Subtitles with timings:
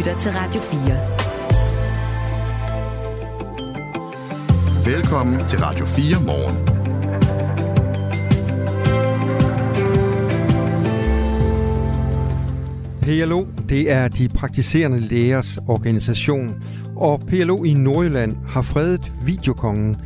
[0.00, 0.60] lytter til Radio
[4.84, 4.94] 4.
[4.94, 6.66] Velkommen til Radio 4 morgen.
[13.02, 16.62] PLO, det er de praktiserende lægers organisation,
[16.96, 19.96] og PLO i Nordjylland har fredet videokongen,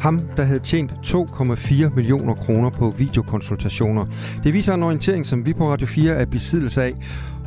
[0.00, 4.06] ham, der havde tjent 2,4 millioner kroner på videokonsultationer.
[4.44, 6.92] Det viser en orientering, som vi på Radio 4 er besiddelse af.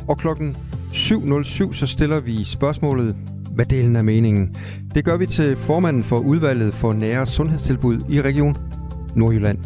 [0.08, 0.56] Og klokken
[0.92, 3.16] 7.07 så stiller vi spørgsmålet,
[3.54, 4.56] hvad delen er meningen?
[4.94, 8.56] Det gør vi til formanden for udvalget for nære sundhedstilbud i Region
[9.14, 9.58] Nordjylland.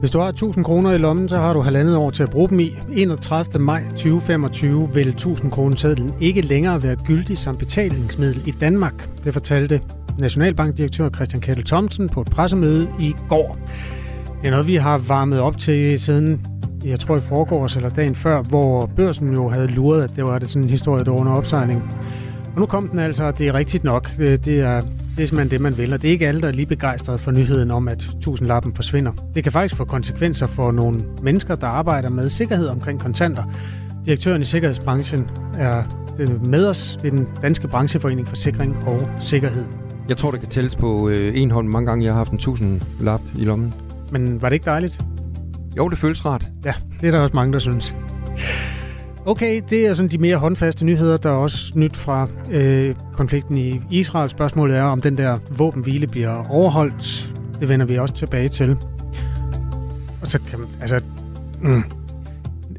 [0.00, 2.48] Hvis du har 1000 kroner i lommen, så har du halvandet år til at bruge
[2.48, 2.70] dem i.
[2.92, 3.62] 31.
[3.62, 9.10] maj 2025 vil 1000 kroner sedlen ikke længere være gyldig som betalingsmiddel i Danmark.
[9.24, 9.80] Det fortalte
[10.18, 13.58] Nationalbankdirektør Christian Kettel Thomsen på et pressemøde i går.
[14.40, 16.46] Det er noget, vi har varmet op til siden,
[16.84, 20.38] jeg tror i forgårs eller dagen før, hvor børsen jo havde luret, at det var
[20.38, 21.82] det sådan en historie, der var under opsejling.
[22.54, 24.16] Og nu kom den altså, og det er rigtigt nok.
[24.16, 24.80] Det, det, er,
[25.16, 25.92] det er simpelthen det, man vil.
[25.92, 29.12] Og det er ikke alle, der er lige begejstret for nyheden om, at tusindlappen forsvinder.
[29.34, 33.42] Det kan faktisk få konsekvenser for nogle mennesker, der arbejder med sikkerhed omkring kontanter.
[34.06, 35.82] Direktøren i sikkerhedsbranchen er
[36.44, 36.98] med os.
[37.02, 39.64] Det er den danske brancheforening for sikring og sikkerhed.
[40.08, 42.38] Jeg tror, det kan tælles på øh, en hånd mange gange, jeg har haft en
[42.38, 43.74] tusind lap i lommen.
[44.12, 45.04] Men var det ikke dejligt?
[45.76, 46.46] Jo, det føles rart.
[46.64, 47.96] Ja, det er der også mange, der synes.
[49.26, 51.16] Okay, det er sådan de mere håndfaste nyheder.
[51.16, 54.28] Der er også nyt fra øh, konflikten i Israel.
[54.28, 57.34] Spørgsmålet er, om den der våbenhvile bliver overholdt.
[57.60, 58.76] Det vender vi også tilbage til.
[60.20, 61.00] Og så kan man, altså,
[61.62, 61.82] mm,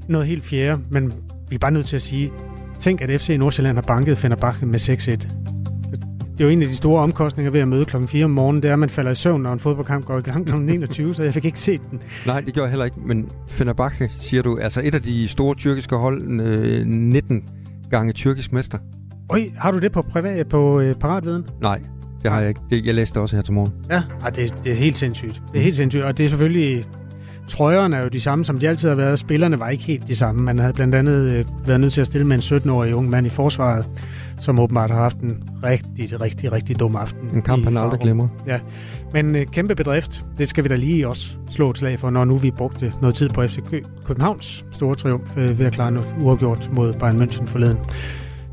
[0.08, 1.14] noget helt fjerde, men
[1.50, 2.32] vi er bare nødt til at sige,
[2.80, 5.51] tænk at FC Nordsjælland har banket Fenerbahce med 6-1
[6.42, 8.64] det er jo en af de store omkostninger ved at møde klokken 4 om morgenen,
[8.64, 10.56] det er, at man falder i søvn, når en fodboldkamp går i gang kl.
[10.56, 12.02] 21, så jeg fik ikke set den.
[12.26, 15.56] Nej, det gjorde jeg heller ikke, men Fenerbahce, siger du, altså et af de store
[15.56, 17.44] tyrkiske hold, øh, 19
[17.90, 18.78] gange tyrkisk mester.
[19.30, 21.46] Øj, har du det på privat på øh, paratviden?
[21.62, 21.82] Nej,
[22.24, 22.62] det har jeg ikke.
[22.70, 23.74] Det, jeg læste også her til morgen.
[23.90, 25.42] Ja, ah, det, det er helt sindssygt.
[25.52, 26.86] Det er helt sindssygt, og det er selvfølgelig
[27.52, 29.20] trøjerne er jo de samme, som de altid har været.
[29.20, 30.44] Spillerne var ikke helt de samme.
[30.44, 33.26] Man havde blandt andet øh, været nødt til at stille med en 17-årig ung mand
[33.26, 33.90] i forsvaret,
[34.42, 37.30] som åbenbart har haft en rigtig, rigtig, rigtig dum aften.
[37.34, 38.28] En kamp, han aldrig glemmer.
[38.48, 38.60] Ja,
[39.14, 40.26] men øh, kæmpe bedrift.
[40.38, 43.16] Det skal vi da lige også slå et slag for, når nu vi brugte noget
[43.16, 43.60] tid på FC
[44.06, 47.78] Københavns store triumf øh, ved at klare noget uafgjort mod Bayern München forleden.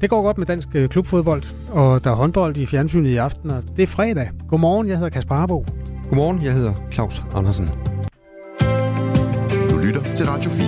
[0.01, 3.63] Det går godt med dansk klubfodbold, og der er håndbold i fjernsynet i aften, og
[3.77, 4.31] det er fredag.
[4.49, 5.67] Godmorgen, jeg hedder Kasper Harbo.
[6.09, 7.69] Godmorgen, jeg hedder Claus Andersen
[9.89, 10.67] lytter til Radio 4.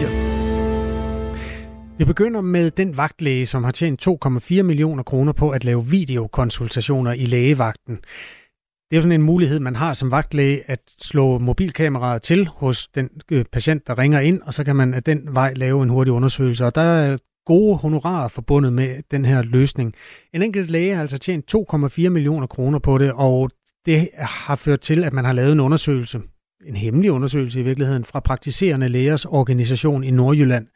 [1.98, 7.12] Vi begynder med den vagtlæge, som har tjent 2,4 millioner kroner på at lave videokonsultationer
[7.12, 7.94] i lægevagten.
[7.94, 12.88] Det er jo sådan en mulighed, man har som vagtlæge, at slå mobilkameraet til hos
[12.88, 15.88] den øh, patient, der ringer ind, og så kan man af den vej lave en
[15.88, 16.66] hurtig undersøgelse.
[16.66, 19.94] Og der er gode honorarer forbundet med den her løsning.
[20.34, 23.50] En enkelt læge har altså tjent 2,4 millioner kroner på det, og
[23.86, 26.20] det har ført til, at man har lavet en undersøgelse
[26.66, 30.66] en hemmelig undersøgelse i virkeligheden fra praktiserende lægers organisation i Nordjylland,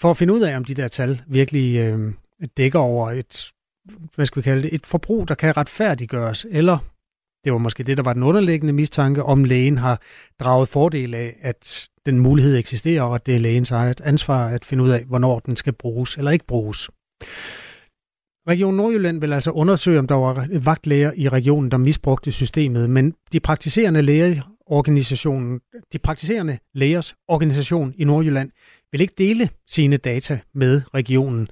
[0.00, 2.12] for at finde ud af, om de der tal virkelig øh,
[2.56, 3.50] dækker over et,
[4.14, 6.78] hvad skal vi kalde det, et forbrug, der kan retfærdiggøres, eller
[7.44, 10.00] det var måske det, der var den underliggende mistanke, om lægen har
[10.40, 14.64] draget fordel af, at den mulighed eksisterer, og at det er lægens eget ansvar at
[14.64, 16.90] finde ud af, hvornår den skal bruges eller ikke bruges.
[18.48, 23.14] Region Nordjylland vil altså undersøge, om der var vagtlæger i regionen, der misbrugte systemet, men
[23.32, 25.60] de praktiserende læger organisationen,
[25.92, 28.50] de praktiserende lægers organisation i Nordjylland,
[28.92, 31.48] vil ikke dele sine data med regionen.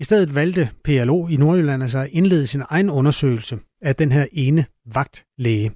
[0.00, 4.26] I stedet valgte PLO i Nordjylland altså at indlede sin egen undersøgelse af den her
[4.32, 5.72] ene vagtlæge.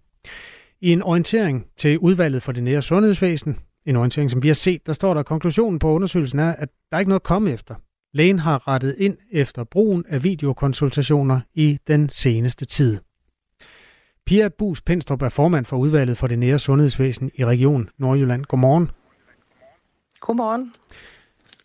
[0.80, 4.86] I en orientering til udvalget for det nære sundhedsvæsen, en orientering, som vi har set,
[4.86, 7.50] der står der, at konklusionen på undersøgelsen er, at der er ikke noget at komme
[7.50, 7.74] efter.
[8.14, 12.98] Lægen har rettet ind efter brugen af videokonsultationer i den seneste tid.
[14.30, 18.44] Pia Bus Penstrup er formand for udvalget for det nære sundhedsvæsen i Region Nordjylland.
[18.44, 18.90] Godmorgen.
[20.20, 20.72] Godmorgen.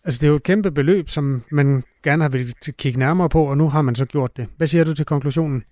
[0.03, 3.43] Altså, det er jo et kæmpe beløb, som man gerne har vil kigge nærmere på,
[3.43, 4.47] og nu har man så gjort det.
[4.57, 5.63] Hvad siger du til konklusionen?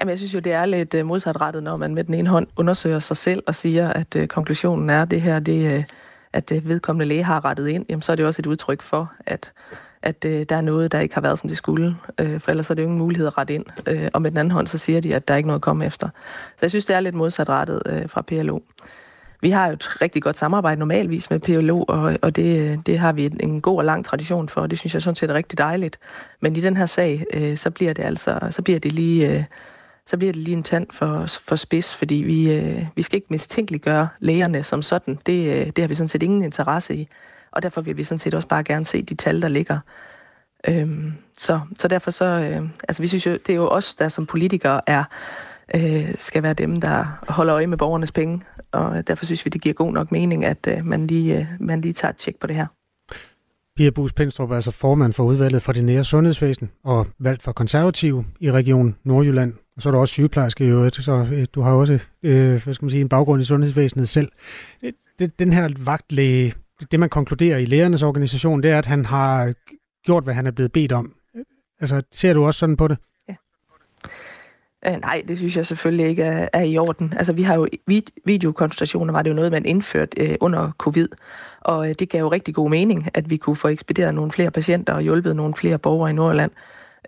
[0.00, 2.46] Jamen, jeg synes jo, det er lidt øh, modsatrettet, når man med den ene hånd
[2.56, 5.84] undersøger sig selv og siger, at uh, konklusionen er, at det her, det, uh,
[6.32, 7.86] at uh, vedkommende læge har rettet ind.
[7.88, 9.52] Jamen, så er det også et udtryk for, at
[10.04, 11.96] at øh, der er noget, der ikke har været, som det skulle.
[12.20, 13.64] Øh, for ellers er det jo ingen mulighed at rette ind.
[13.88, 15.62] Øh, og med den anden hånd, så siger de, at der er ikke noget at
[15.62, 16.08] komme efter.
[16.50, 18.60] Så jeg synes, det er lidt modsatrettet øh, fra PLO.
[19.40, 23.12] Vi har jo et rigtig godt samarbejde normalvis med PLO, og, og det, det har
[23.12, 25.58] vi en god og lang tradition for, og det synes jeg sådan set er rigtig
[25.58, 25.98] dejligt.
[26.40, 29.30] Men i den her sag, øh, så bliver det altså, så bliver det lige...
[29.30, 29.44] Øh,
[30.06, 33.26] så bliver det lige en tand for, for spids, fordi vi, øh, vi skal ikke
[33.30, 35.18] mistænkeliggøre lægerne som sådan.
[35.26, 37.08] Det, øh, det har vi sådan set ingen interesse i.
[37.54, 39.78] Og derfor vil vi sådan set også bare gerne se de tal, der ligger.
[40.68, 44.08] Øhm, så, så derfor så, øh, altså vi synes jo, det er jo os, der
[44.08, 45.04] som politikere er,
[45.74, 48.42] øh, skal være dem, der holder øje med borgernes penge,
[48.72, 51.80] og derfor synes vi, det giver god nok mening, at øh, man, lige, øh, man
[51.80, 52.66] lige tager et tjek på det her.
[53.76, 57.52] Pia Bus Pindstrup er altså formand for udvalget for det nære sundhedsvæsen og valgt for
[57.52, 59.52] konservative i Region Nordjylland.
[59.76, 62.74] Og så er du også sygeplejerske i øvrigt, så øh, du har også øh, hvad
[62.74, 64.28] skal man sige, en baggrund i sundhedsvæsenet selv.
[64.82, 64.92] Øh,
[65.38, 66.52] den her vagtlæge,
[66.90, 69.54] det man konkluderer i lærernes organisation, det er, at han har
[70.04, 71.14] gjort, hvad han er blevet bedt om.
[71.80, 72.98] Altså, ser du også sådan på det?
[73.28, 73.34] Ja.
[74.86, 77.12] Øh, nej, det synes jeg selvfølgelig ikke er, er i orden.
[77.16, 77.68] Altså, vi har jo
[78.24, 81.08] videokonsultationer, var det jo noget, man indførte øh, under covid,
[81.60, 84.50] og øh, det gav jo rigtig god mening, at vi kunne få ekspederet nogle flere
[84.50, 86.50] patienter og hjulpet nogle flere borgere i Nordjylland,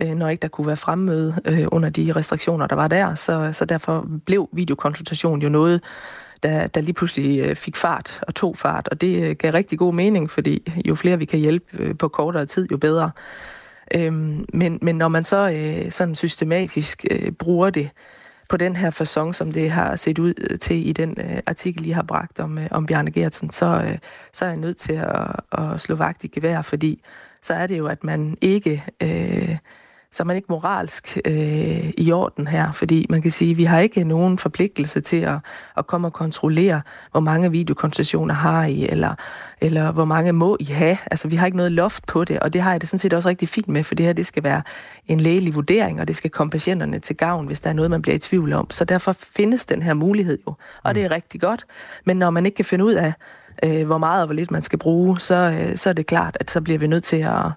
[0.02, 3.14] øh, når ikke der kunne være fremmøde øh, under de restriktioner, der var der.
[3.14, 5.82] Så, så derfor blev videokonsultation jo noget,
[6.42, 9.78] der, der lige pludselig øh, fik fart og tog fart, og det øh, gav rigtig
[9.78, 13.10] god mening, fordi jo flere vi kan hjælpe øh, på kortere tid, jo bedre.
[13.94, 17.90] Øhm, men, men når man så øh, sådan systematisk øh, bruger det
[18.48, 21.90] på den her façon, som det har set ud til i den øh, artikel, I
[21.90, 23.98] har bragt om, øh, om Bjarne Gertsen, så, øh,
[24.32, 27.02] så er jeg nødt til at, at slå vagt i gevær, fordi
[27.42, 28.84] så er det jo, at man ikke...
[29.02, 29.56] Øh,
[30.16, 33.64] så er man ikke moralsk øh, i orden her, fordi man kan sige, at vi
[33.64, 35.38] har ikke nogen forpligtelse til at,
[35.76, 36.80] at komme og kontrollere,
[37.10, 39.14] hvor mange videokonsultationer har I, eller,
[39.60, 40.98] eller hvor mange må I have.
[41.10, 43.12] Altså, vi har ikke noget loft på det, og det har jeg det sådan set
[43.12, 44.62] også rigtig fint med, for det her, det skal være
[45.06, 48.02] en lægelig vurdering, og det skal komme patienterne til gavn, hvis der er noget, man
[48.02, 48.70] bliver i tvivl om.
[48.70, 51.66] Så derfor findes den her mulighed jo, og det er rigtig godt.
[52.04, 53.12] Men når man ikke kan finde ud af,
[53.64, 56.36] øh, hvor meget og hvor lidt man skal bruge, så, øh, så er det klart,
[56.40, 57.50] at så bliver vi nødt til at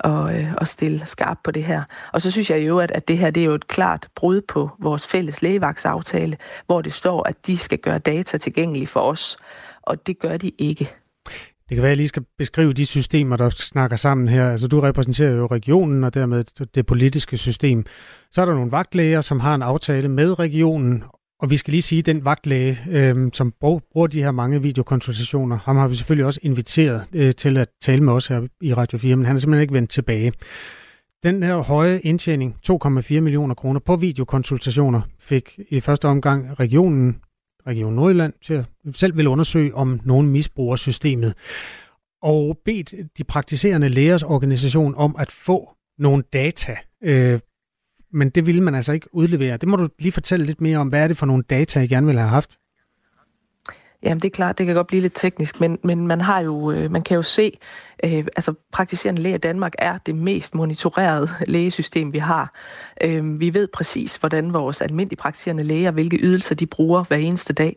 [0.00, 1.82] og, øh, og stille skarp på det her.
[2.12, 4.40] Og så synes jeg jo, at, at det her det er jo et klart brud
[4.40, 6.36] på vores fælles lægevagtsaftale,
[6.66, 9.36] hvor det står, at de skal gøre data tilgængelige for os,
[9.82, 10.90] og det gør de ikke.
[11.68, 14.50] Det kan være, at jeg lige skal beskrive de systemer, der snakker sammen her.
[14.50, 17.84] Altså, du repræsenterer jo regionen og dermed det politiske system.
[18.32, 21.04] Så er der nogle vagtlæger, som har en aftale med regionen
[21.40, 25.58] og vi skal lige sige, at den vagtlæge, øh, som bruger de her mange videokonsultationer,
[25.58, 28.98] ham har vi selvfølgelig også inviteret øh, til at tale med os her i Radio
[28.98, 30.32] 4, men han er simpelthen ikke vendt tilbage.
[31.22, 37.20] Den her høje indtjening, 2,4 millioner kroner på videokonsultationer, fik i første omgang regionen,
[37.66, 38.64] Region Nordjylland, til at
[38.94, 41.34] selv vil undersøge, om nogen misbruger systemet.
[42.22, 47.40] Og bedt de praktiserende lægers organisation om at få nogle data øh,
[48.12, 49.56] men det ville man altså ikke udlevere.
[49.56, 50.88] Det må du lige fortælle lidt mere om.
[50.88, 52.58] Hvad er det for nogle data, I gerne vil have haft?
[54.02, 56.70] Jamen det er klart, det kan godt blive lidt teknisk, men, men man har jo,
[56.70, 57.58] øh, man kan jo se,
[58.04, 62.54] øh, altså praktiserende læge i Danmark er det mest monitorerede lægesystem, vi har.
[63.04, 67.52] Øh, vi ved præcis, hvordan vores almindelige praktiserende læger, hvilke ydelser de bruger hver eneste
[67.52, 67.76] dag,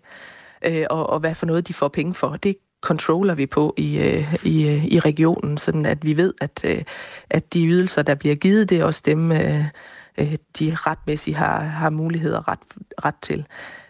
[0.66, 2.36] øh, og, og hvad for noget de får penge for.
[2.36, 6.62] Det controller vi på i, øh, i, øh, i regionen, sådan at vi ved, at,
[6.64, 6.84] øh,
[7.30, 9.66] at de ydelser, der bliver givet, det er også dem, øh,
[10.18, 12.60] øh, de retmæssigt har, har muligheder ret,
[13.06, 13.46] ret til.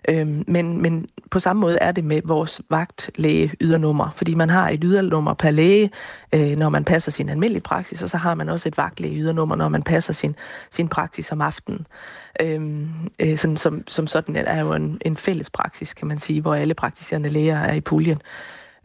[0.09, 4.69] Øhm, men, men på samme måde er det med vores vagtlæge ydernummer, fordi man har
[4.69, 5.91] et ydernummer per læge,
[6.35, 9.55] øh, når man passer sin almindelige praksis, og så har man også et vagtlæge ydernummer,
[9.55, 10.35] når man passer sin,
[10.71, 11.87] sin praksis om aftenen.
[12.41, 12.89] Øhm,
[13.19, 16.55] øh, sådan, som, som sådan er jo en, en fælles praksis, kan man sige, hvor
[16.55, 18.21] alle praktiserende læger er i puljen.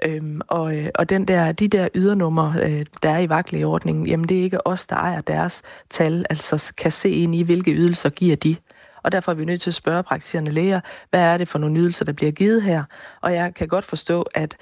[0.04, 4.28] Øhm, og, øh, og den der, de der ydernummer, øh, der er i vagtlægeordningen, jamen
[4.28, 8.10] det er ikke os, der ejer deres tal, altså kan se ind i, hvilke ydelser
[8.10, 8.56] giver de.
[9.02, 11.80] Og derfor er vi nødt til at spørge praktiserende læger, hvad er det for nogle
[11.80, 12.84] ydelser, der bliver givet her?
[13.20, 14.56] Og jeg kan godt forstå, at,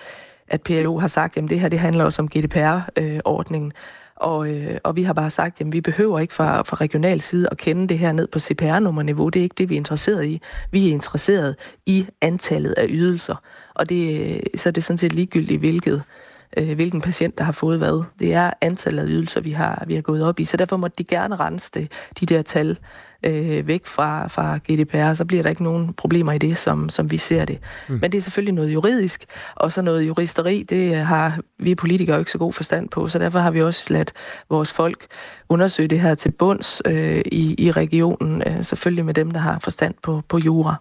[0.49, 3.73] at PLO har sagt, at det her det handler også om GDPR-ordningen.
[3.77, 3.83] Øh,
[4.17, 7.49] og, øh, og vi har bare sagt, at vi behøver ikke fra, fra regional side
[7.51, 9.29] at kende det her ned på CPR-nummerniveau.
[9.29, 10.41] Det er ikke det, vi er interesseret i.
[10.71, 11.57] Vi er interesseret
[11.87, 13.43] i antallet af ydelser.
[13.75, 16.03] Og det, øh, så er det sådan set ligegyldigt, hvilket,
[16.57, 18.05] øh, hvilken patient, der har fået hvad.
[18.19, 20.45] Det er antallet af ydelser, vi har, vi har gået op i.
[20.45, 22.79] Så derfor må de gerne rense det, de der tal
[23.23, 27.11] øh, væk fra, fra GDPR, så bliver der ikke nogen problemer i det, som, som
[27.11, 27.59] vi ser det.
[27.89, 27.99] Mm.
[28.01, 29.25] Men det er selvfølgelig noget juridisk,
[29.55, 33.39] og så noget juristeri, det har vi politikere ikke så god forstand på, så derfor
[33.39, 34.13] har vi også ladt
[34.51, 35.07] vores folk
[35.49, 39.59] undersøge det her til bunds øh, i, i regionen, øh, selvfølgelig med dem, der har
[39.59, 40.75] forstand på, på jura.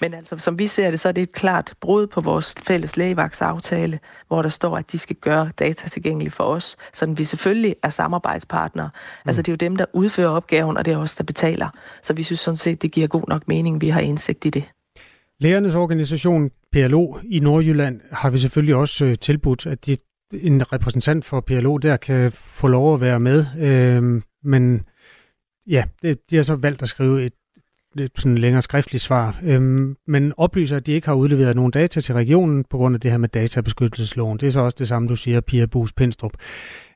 [0.00, 2.96] Men altså, som vi ser det, så er det et klart brud på vores fælles
[2.96, 7.76] lægevagtsaftale, hvor der står, at de skal gøre data tilgængelige for os, så vi selvfølgelig
[7.82, 8.90] er samarbejdspartnere.
[8.94, 9.28] Mm.
[9.28, 11.68] Altså, det er jo dem, der udfører opgaven, og det er os, der betaler.
[12.02, 14.64] Så vi synes sådan set, det giver god nok mening, vi har indsigt i det.
[15.40, 19.96] Lærernes organisation PLO i Nordjylland har vi selvfølgelig også øh, tilbudt, at de,
[20.32, 23.46] en repræsentant for PLO der kan få lov at være med.
[23.58, 24.82] Øh, men
[25.66, 27.32] ja, det, de har så valgt at skrive et
[27.94, 32.00] lidt sådan længere skriftligt svar, øhm, men oplyser, at de ikke har udleveret nogen data
[32.00, 34.38] til regionen på grund af det her med databeskyttelsesloven.
[34.38, 36.32] Det er så også det samme, du siger, Pia Bus Pendstrup.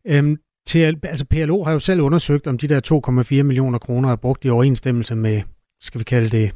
[0.07, 0.37] Øhm,
[0.67, 3.03] til, altså PLO har jo selv undersøgt, om de der
[3.39, 5.43] 2,4 millioner kroner er brugt i overensstemmelse med,
[5.81, 6.55] skal vi kalde det,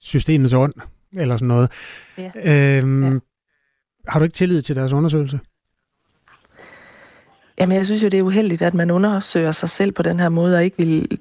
[0.00, 0.74] systemets ånd,
[1.16, 1.70] eller sådan noget.
[2.18, 2.30] Ja.
[2.78, 3.18] Øhm, ja.
[4.08, 5.40] Har du ikke tillid til deres undersøgelse?
[7.58, 10.28] Jamen, jeg synes jo, det er uheldigt, at man undersøger sig selv på den her
[10.28, 11.18] måde, og ikke vil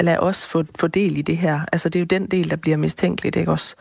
[0.00, 1.60] lad os få, få del i det her.
[1.72, 3.74] Altså, det er jo den del, der bliver mistænkeligt, ikke også?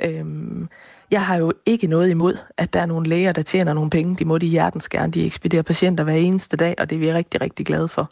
[0.00, 0.68] Øhm,
[1.10, 4.16] jeg har jo ikke noget imod, at der er nogle læger, der tjener nogle penge.
[4.16, 5.12] De må de hjertens gerne.
[5.12, 8.10] De ekspederer patienter hver eneste dag, og det er vi rigtig, rigtig glade for.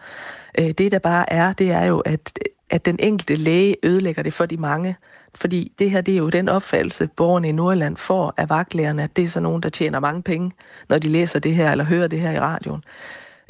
[0.59, 2.39] Øh, det, der bare er, det er jo, at,
[2.71, 4.97] at den enkelte læge ødelægger det for de mange.
[5.35, 9.17] Fordi det her, det er jo den opfattelse, borgerne i Nordland får af vagtlægerne, at
[9.17, 10.53] det er så nogen, der tjener mange penge,
[10.89, 12.85] når de læser det her eller hører det her i radioen.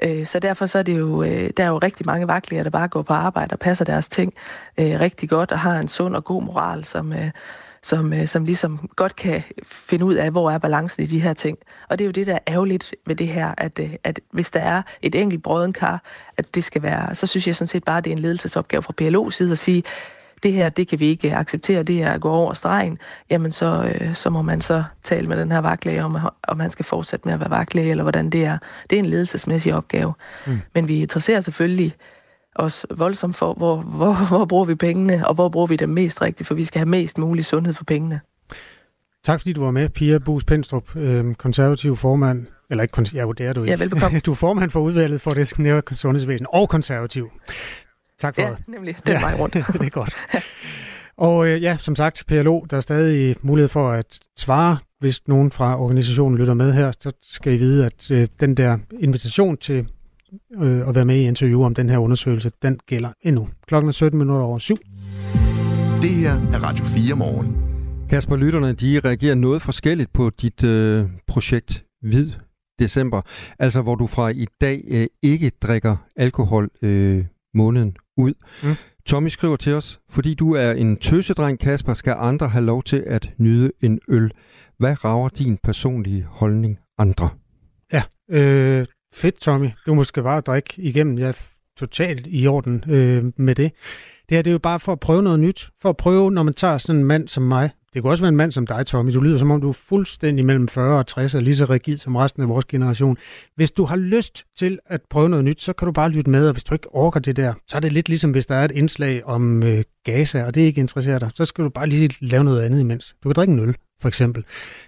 [0.03, 2.71] Øh, så derfor så er det jo, øh, der er jo rigtig mange vagtlæger, der
[2.71, 4.35] bare går på arbejde og passer deres ting
[4.79, 7.31] øh, rigtig godt og har en sund og god moral, som, øh,
[7.83, 11.33] som, øh, som ligesom godt kan finde ud af, hvor er balancen i de her
[11.33, 11.59] ting.
[11.89, 14.51] Og det er jo det, der er ærgerligt ved det her, at, øh, at hvis
[14.51, 16.03] der er et enkelt brødenkar,
[16.37, 18.83] at det skal være, så synes jeg sådan set bare, at det er en ledelsesopgave
[18.83, 19.83] fra PLO's side at sige,
[20.43, 22.99] det her, det kan vi ikke acceptere, det er at gå over stregen,
[23.31, 26.19] jamen så, øh, så må man så tale med den her vagtlæge om,
[26.49, 28.59] om han skal fortsætte med at være vagtlæge, eller hvordan det er.
[28.91, 30.15] Det er en ledelsesmæssig opgave.
[30.47, 30.61] Mm.
[30.75, 31.95] Men vi interesserer selvfølgelig
[32.55, 36.23] os voldsomt for, hvor, hvor, hvor bruger vi pengene, og hvor bruger vi dem mest
[36.23, 38.21] rigtigt, for vi skal have mest mulig sundhed for pengene.
[39.25, 43.41] Tak fordi du var med, Pia Bus Pendstrup, øh, konservativ formand, eller ikke, ja, det
[43.47, 43.71] er du ikke.
[43.71, 44.21] Ja, velbekomme.
[44.27, 47.31] Du er formand for udvalget for det nære sundhedsvæsen og konservativ.
[48.23, 48.59] Tak for ja, det.
[48.69, 48.97] nemlig.
[49.07, 49.55] Den ja, vej rundt.
[49.73, 50.15] det er godt.
[51.17, 55.51] Og øh, ja, som sagt, PLO, der er stadig mulighed for at svare, hvis nogen
[55.51, 59.87] fra organisationen lytter med her, så skal I vide, at øh, den der invitation til
[60.63, 63.49] øh, at være med i interview om den her undersøgelse, den gælder endnu.
[63.67, 64.77] Klokken er 17 minutter over syv.
[66.03, 67.57] Det her er Radio 4 morgen.
[68.11, 72.31] Kasper, lytterne, de reagerer noget forskelligt på dit øh, projekt Hvid
[72.79, 73.23] December,
[73.59, 77.25] altså hvor du fra i dag øh, ikke drikker alkohol øh,
[77.55, 78.35] måneden ud.
[78.63, 78.75] Mm.
[79.07, 83.05] Tommy skriver til os, fordi du er en tøsedreng, Kasper, skal andre have lov til
[83.07, 84.33] at nyde en øl.
[84.79, 87.31] Hvad rager din personlige holdning andre?
[87.93, 89.69] Ja, øh, fedt Tommy.
[89.87, 91.19] Du må skal bare drikke igennem.
[91.19, 93.73] Jeg er totalt i orden øh, med det.
[94.29, 95.71] Det her det er jo bare for at prøve noget nyt.
[95.83, 98.29] For at prøve, når man tager sådan en mand som mig, det kunne også være
[98.29, 99.15] en mand som dig, Tommy.
[99.15, 101.99] Du lyder som om, du er fuldstændig mellem 40 og 60 og lige så rigid
[101.99, 103.17] som resten af vores generation.
[103.57, 106.47] Hvis du har lyst til at prøve noget nyt, så kan du bare lytte med,
[106.47, 108.65] og hvis du ikke orker det der, så er det lidt ligesom, hvis der er
[108.65, 112.11] et indslag om øh, Gaza, og det ikke interesserer dig, så skal du bare lige
[112.21, 113.15] lave noget andet imens.
[113.25, 114.45] Du kan drikke en øl, for eksempel.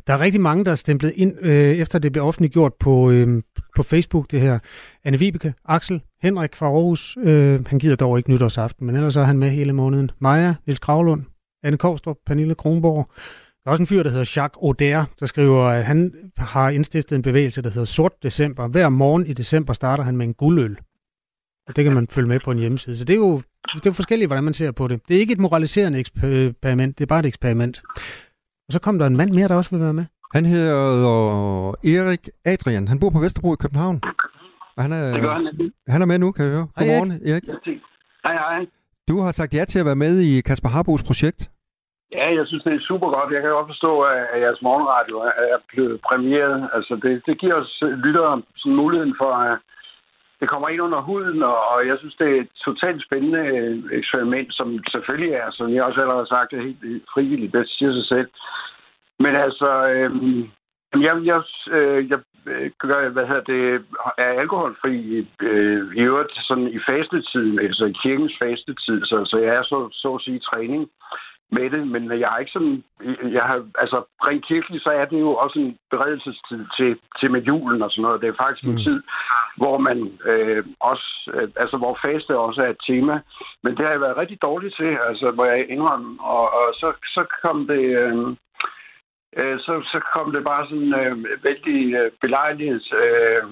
[0.06, 3.42] Der er rigtig mange, der er stemplet ind, øh, efter det blev offentliggjort på, øh,
[3.76, 4.58] på Facebook, det her.
[5.04, 9.24] Anne Vibeke, Axel, Henrik fra Aarhus, øh, han gider dog ikke nytårsaften, men ellers er
[9.24, 10.10] han med hele måneden.
[10.18, 11.22] Maja, Nils Kravlund,
[11.62, 13.10] Anne Kovstrup, Pernille Kronborg.
[13.64, 17.16] Der er også en fyr, der hedder Jacques Auder, der skriver, at han har indstiftet
[17.16, 18.68] en bevægelse, der hedder Sort December.
[18.68, 20.76] Hver morgen i december starter han med en guldøl.
[21.66, 22.96] Og det kan man følge med på en hjemmeside.
[22.96, 23.42] Så det er jo
[23.74, 25.00] det er forskelligt, hvordan man ser på det.
[25.08, 27.82] Det er ikke et moraliserende øh, eksperiment, det er bare et eksperiment.
[28.66, 30.06] Og så kom der en mand mere, der også vil være med.
[30.34, 30.76] Han hedder
[31.92, 32.88] Erik Adrian.
[32.88, 34.00] Han bor på Vesterbro i København.
[34.76, 35.72] Og han er, det gør han.
[35.88, 36.68] Han er med nu, kan jeg høre.
[36.76, 37.44] Godmorgen, Erik.
[37.48, 37.80] Erik.
[38.26, 38.66] Hej, hej.
[39.08, 41.40] Du har sagt ja til at være med i Kasper Harbos projekt.
[42.12, 43.34] Ja, jeg synes, det er super godt.
[43.34, 43.92] Jeg kan godt forstå,
[44.34, 45.16] at jeres morgenradio
[45.54, 46.58] er blevet premieret.
[46.76, 47.72] Altså, det, det giver os
[48.06, 49.54] lyttere sådan muligheden for, at
[50.40, 54.54] det kommer ind under huden, og jeg synes, det er et totalt spændende øh, eksperiment,
[54.54, 57.52] som selvfølgelig er, som jeg også allerede har sagt, er helt frivilligt.
[57.52, 58.28] Det siger sig selv.
[59.18, 60.42] Men altså, øhm,
[61.06, 61.42] jeg, jeg,
[61.76, 63.84] øh, jeg øh, gør, hvad hedder det,
[64.18, 69.54] er alkoholfri øh, i øvrigt sådan i fastetiden, altså i kirkens fastetid, så, så jeg
[69.54, 70.90] er så, så at sige træning
[71.56, 72.84] med det, men jeg har ikke sådan,
[73.36, 77.42] jeg har, altså rent kirkeligt, så er det jo også en beredelsestid til, til med
[77.42, 78.20] julen og sådan noget.
[78.20, 78.70] Det er faktisk mm.
[78.70, 79.02] en tid,
[79.56, 83.20] hvor man øh, også, øh, altså hvor faste også er et tema,
[83.62, 86.92] men det har jeg været rigtig dårligt til, altså hvor jeg indrømmer, og, og så,
[87.14, 88.36] så kom det, øh,
[89.36, 92.80] øh, så, så kom det bare sådan øh, vældig øh, belejlighed.
[93.02, 93.44] Øh,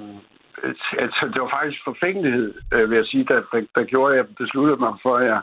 [1.04, 4.26] altså, det var faktisk forfængelighed, øh, vil jeg sige, der, der, der gjorde, at jeg
[4.36, 5.40] besluttede mig for, at jeg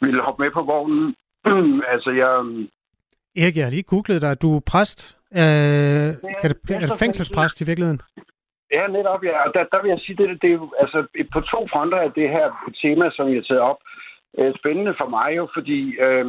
[0.00, 1.14] ville hoppe med på vognen.
[1.94, 2.30] altså, jeg...
[3.42, 4.42] Erik, jeg har lige googlet dig.
[4.42, 5.18] Du er præst.
[5.32, 8.00] Øh, ja, kan det, er det fængselspræst i virkeligheden?
[8.72, 9.36] Ja, netop, ja.
[9.46, 12.28] Og der, der vil jeg sige, det, det er altså, på to fronter af det
[12.28, 12.46] her
[12.82, 13.80] tema, som jeg har taget op.
[14.38, 16.26] Øh, spændende for mig jo, fordi øh,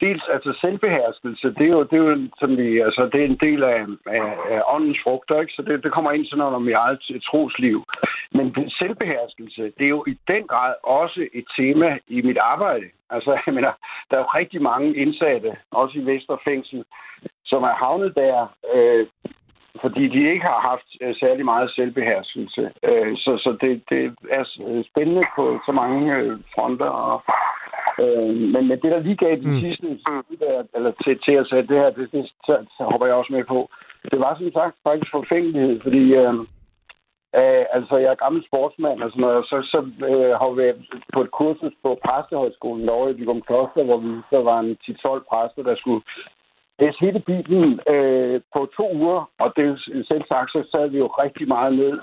[0.00, 3.42] dels altså selvbeherskelse, det er jo, det er jo som vi, altså, det er en
[3.46, 5.52] del af, af, af åndens frugter, ikke?
[5.52, 7.84] så det, det kommer ind sådan noget om i eget trosliv.
[8.32, 12.86] Men selvbeherskelse, det er jo i den grad også et tema i mit arbejde.
[13.10, 13.72] Altså, jeg mener,
[14.10, 16.84] der er jo rigtig mange indsatte, også i Vesterfængsel,
[17.44, 19.06] som er havnet der, øh,
[19.82, 22.70] fordi de ikke har haft øh, særlig meget selvbeherskelse.
[22.82, 24.44] Øh, så så det, det er
[24.90, 26.90] spændende på så mange øh, fronter.
[27.08, 27.22] Og,
[28.02, 29.60] øh, men, men det, der lige gav de mm.
[29.60, 29.86] sidste,
[30.74, 33.44] eller til, til at sætte det her, det, det så, så hopper jeg også med
[33.44, 33.70] på.
[34.10, 36.34] Det var som sagt faktisk forfængelighed, fordi øh,
[37.40, 39.78] øh, altså, jeg er gammel sportsmand og sådan noget, og så, så
[40.10, 40.64] øh, har vi
[41.14, 45.28] på et kursus på præstehøjskolen derovre i Bygum Kloster, hvor vi så var en 10-12
[45.30, 46.02] præster, der skulle
[46.80, 49.66] læse hele Bibelen øh, på to uger, og det
[50.08, 51.98] selv sagt, så sad vi jo rigtig meget ned.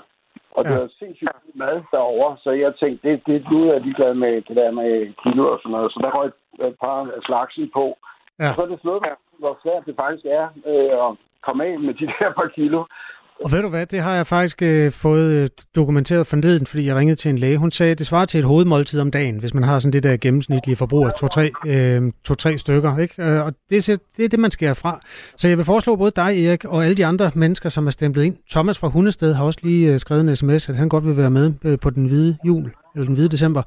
[0.56, 0.78] Og det ja.
[0.78, 4.56] var sindssygt mad derovre, så jeg tænkte, det, det nu er jeg ligeglad med det
[4.56, 4.90] der med
[5.22, 5.92] kilo og sådan noget.
[5.92, 7.84] Så der røg et, et par slagsen på.
[8.40, 8.48] Ja.
[8.48, 9.02] Og så er det slået
[9.38, 11.10] hvor svært det faktisk er øh, at
[11.46, 12.84] komme af med de der par kilo.
[13.44, 16.96] Og ved du hvad, det har jeg faktisk øh, fået øh, dokumenteret forleden, fordi jeg
[16.96, 17.58] ringede til en læge.
[17.58, 20.02] Hun sagde, at det svarer til et hovedmåltid om dagen, hvis man har sådan det
[20.02, 22.98] der gennemsnitlige forbrug af to-tre øh, to, stykker.
[22.98, 23.22] Ikke?
[23.22, 25.00] Øh, og det, det er det, man skærer fra.
[25.36, 28.24] Så jeg vil foreslå både dig, Erik, og alle de andre mennesker, som er stemplet
[28.24, 28.36] ind.
[28.50, 31.30] Thomas fra Hundested har også lige øh, skrevet en sms, at han godt vil være
[31.30, 33.62] med øh, på den hvide jul, eller den hvide december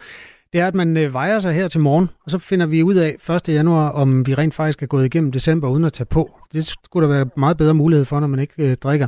[0.54, 2.96] det er, at man øh, vejer sig her til morgen, og så finder vi ud
[2.96, 3.50] af 1.
[3.50, 6.40] januar, om vi rent faktisk er gået igennem december uden at tage på.
[6.54, 9.08] Det skulle der være meget bedre mulighed for, når man ikke øh, drikker.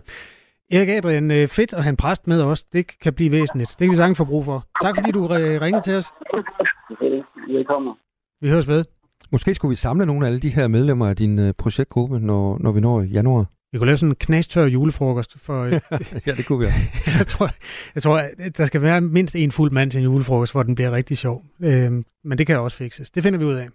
[0.73, 2.63] Erik Adrian, øh, fedt at have en præst med os.
[2.63, 3.69] Det kan blive væsentligt.
[3.69, 4.65] Det kan vi sagtens få brug for.
[4.81, 6.05] Tak fordi du ringede til os.
[7.47, 7.93] Velkommen.
[8.41, 8.85] Vi høres ved.
[9.31, 12.57] Måske skulle vi samle nogle af alle de her medlemmer af din øh, projektgruppe, når,
[12.59, 13.45] når vi når januar.
[13.71, 15.39] Vi kunne lave sådan en knastør julefrokost.
[15.39, 15.65] For,
[16.27, 16.79] ja, det kunne vi også.
[17.19, 17.49] jeg, tror,
[17.95, 18.21] jeg tror,
[18.57, 21.43] der skal være mindst en fuld mand til en julefrokost, hvor den bliver rigtig sjov.
[21.63, 23.11] Øhm, men det kan også fikses.
[23.11, 23.67] Det finder vi ud af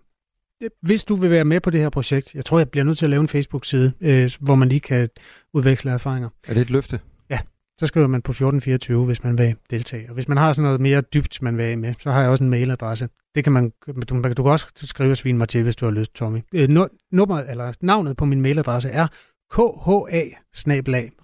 [0.82, 3.06] hvis du vil være med på det her projekt, jeg tror, jeg bliver nødt til
[3.06, 5.08] at lave en Facebook-side, øh, hvor man lige kan
[5.54, 6.28] udveksle erfaringer.
[6.48, 7.00] Er det et løfte?
[7.30, 7.38] Ja,
[7.78, 10.08] så skriver man på 1424, hvis man vil deltage.
[10.08, 12.44] Og hvis man har sådan noget mere dybt, man vil med, så har jeg også
[12.44, 13.08] en mailadresse.
[13.34, 15.92] Det kan man, du, du kan også skrive og svine mig til, hvis du har
[15.92, 16.38] lyst, Tommy.
[16.54, 16.68] Øh,
[17.12, 19.06] nummer, eller navnet på min mailadresse er
[19.54, 19.62] kha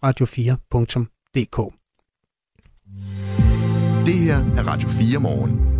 [0.02, 1.80] radio 4dk
[4.06, 5.73] Det her er Radio 4 morgen.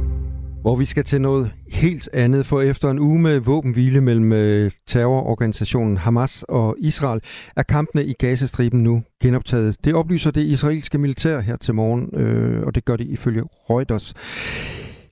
[0.64, 4.70] Hvor vi skal til noget helt andet, for efter en uge med våbenhvile mellem øh,
[4.86, 7.20] terrororganisationen Hamas og Israel,
[7.56, 9.84] er kampene i Gazastriben nu genoptaget.
[9.84, 14.14] Det oplyser det israelske militær her til morgen, øh, og det gør det ifølge Reuters.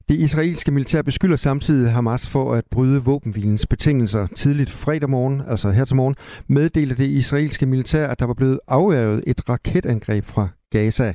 [0.08, 4.26] Det israelske militær beskylder samtidig Hamas for at bryde våbenhvilens betingelser.
[4.26, 8.60] Tidligt fredag morgen, altså her til morgen, meddelte det israelske militær, at der var blevet
[8.68, 11.14] afværget et raketangreb fra Gaza.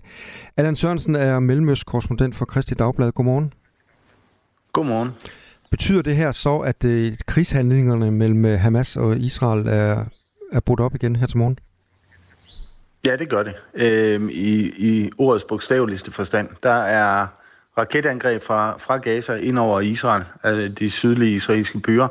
[0.57, 3.11] Allan Sørensen er mellemøstkorrespondent for Kristi Dagblad.
[3.11, 3.51] Godmorgen.
[4.77, 5.15] Godmorgen.
[5.69, 10.05] Betyder det her så, at øh, krigshandlingerne mellem øh, Hamas og Israel er,
[10.51, 11.59] er brudt op igen her til morgen?
[13.05, 13.53] Ja, det gør det.
[13.73, 16.49] Øhm, i, I ordets bogstaveligste forstand.
[16.63, 17.27] Der er
[17.77, 22.07] raketangreb fra, fra Gaza ind over Israel, altså de sydlige israelske byer.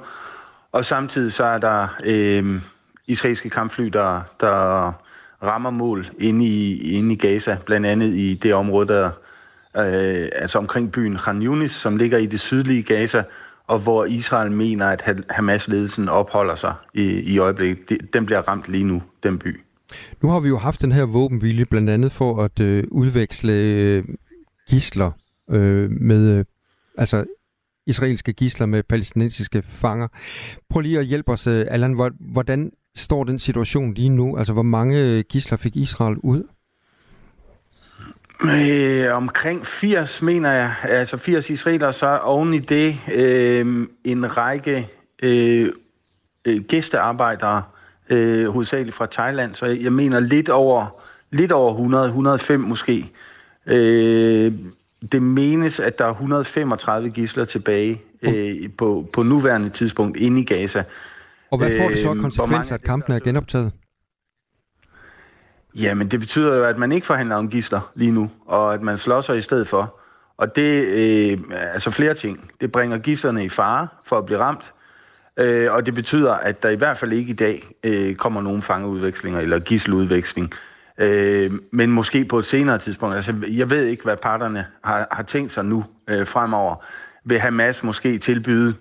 [0.73, 2.61] Og samtidig så er der øhm,
[3.07, 4.93] israelske kampfly, der, der
[5.43, 9.11] rammer mål inde i, inde i Gaza, blandt andet i det område, der
[9.79, 13.23] øh, altså omkring byen Khan Yunis, som ligger i det sydlige Gaza,
[13.67, 17.99] og hvor Israel mener, at Hamas-ledelsen opholder sig i, i øjeblikket.
[18.15, 19.61] Den bliver ramt lige nu, den by.
[20.23, 24.05] Nu har vi jo haft den her våbenvilje blandt andet for at øh, udveksle øh,
[24.69, 25.11] gisler
[25.51, 26.45] øh, med, øh,
[26.99, 27.25] altså
[27.87, 30.09] israelske gisler med palæstinensiske fanger.
[30.71, 32.11] Prøv lige at hjælpe os, øh, Allan.
[32.21, 34.37] Hvordan står den situation lige nu?
[34.37, 36.43] Altså, hvor mange øh, gisler fik Israel ud?
[38.45, 40.75] Øh, omkring 80, mener jeg.
[40.83, 44.89] Altså 80 israeler, så oven i det øh, en række
[45.23, 45.73] øh,
[46.45, 47.63] øh, gæstearbejdere,
[48.11, 49.55] øh, hovedsageligt fra Thailand.
[49.55, 50.87] Så jeg mener lidt over,
[51.31, 53.11] lidt over 100, 105 måske.
[53.67, 54.53] Øh,
[55.13, 60.45] det menes, at der er 135 gisler tilbage øh, på, på nuværende tidspunkt inde i
[60.45, 60.85] Gaza.
[61.51, 63.73] Og hvad får det så øh, konsekvenser, at kampen er genoptaget?
[65.77, 68.99] Jamen, det betyder jo, at man ikke forhandler om gisler lige nu, og at man
[68.99, 70.01] slår sig i stedet for.
[70.37, 72.51] Og det, øh, altså flere ting.
[72.61, 74.73] Det bringer gislerne i fare for at blive ramt,
[75.37, 78.63] øh, og det betyder, at der i hvert fald ikke i dag øh, kommer nogen
[78.63, 80.53] fangeudvekslinger eller gisseludveksling.
[80.99, 83.17] Øh, men måske på et senere tidspunkt.
[83.17, 86.85] Altså, jeg ved ikke, hvad parterne har, har tænkt sig nu øh, fremover.
[87.25, 88.75] Vil Hamas måske tilbyde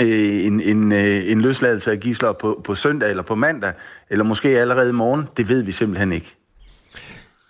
[0.00, 3.72] øh, en, en, øh, en løsladelse af gisler på, på søndag eller på mandag,
[4.10, 6.34] eller måske allerede i morgen, det ved vi simpelthen ikke.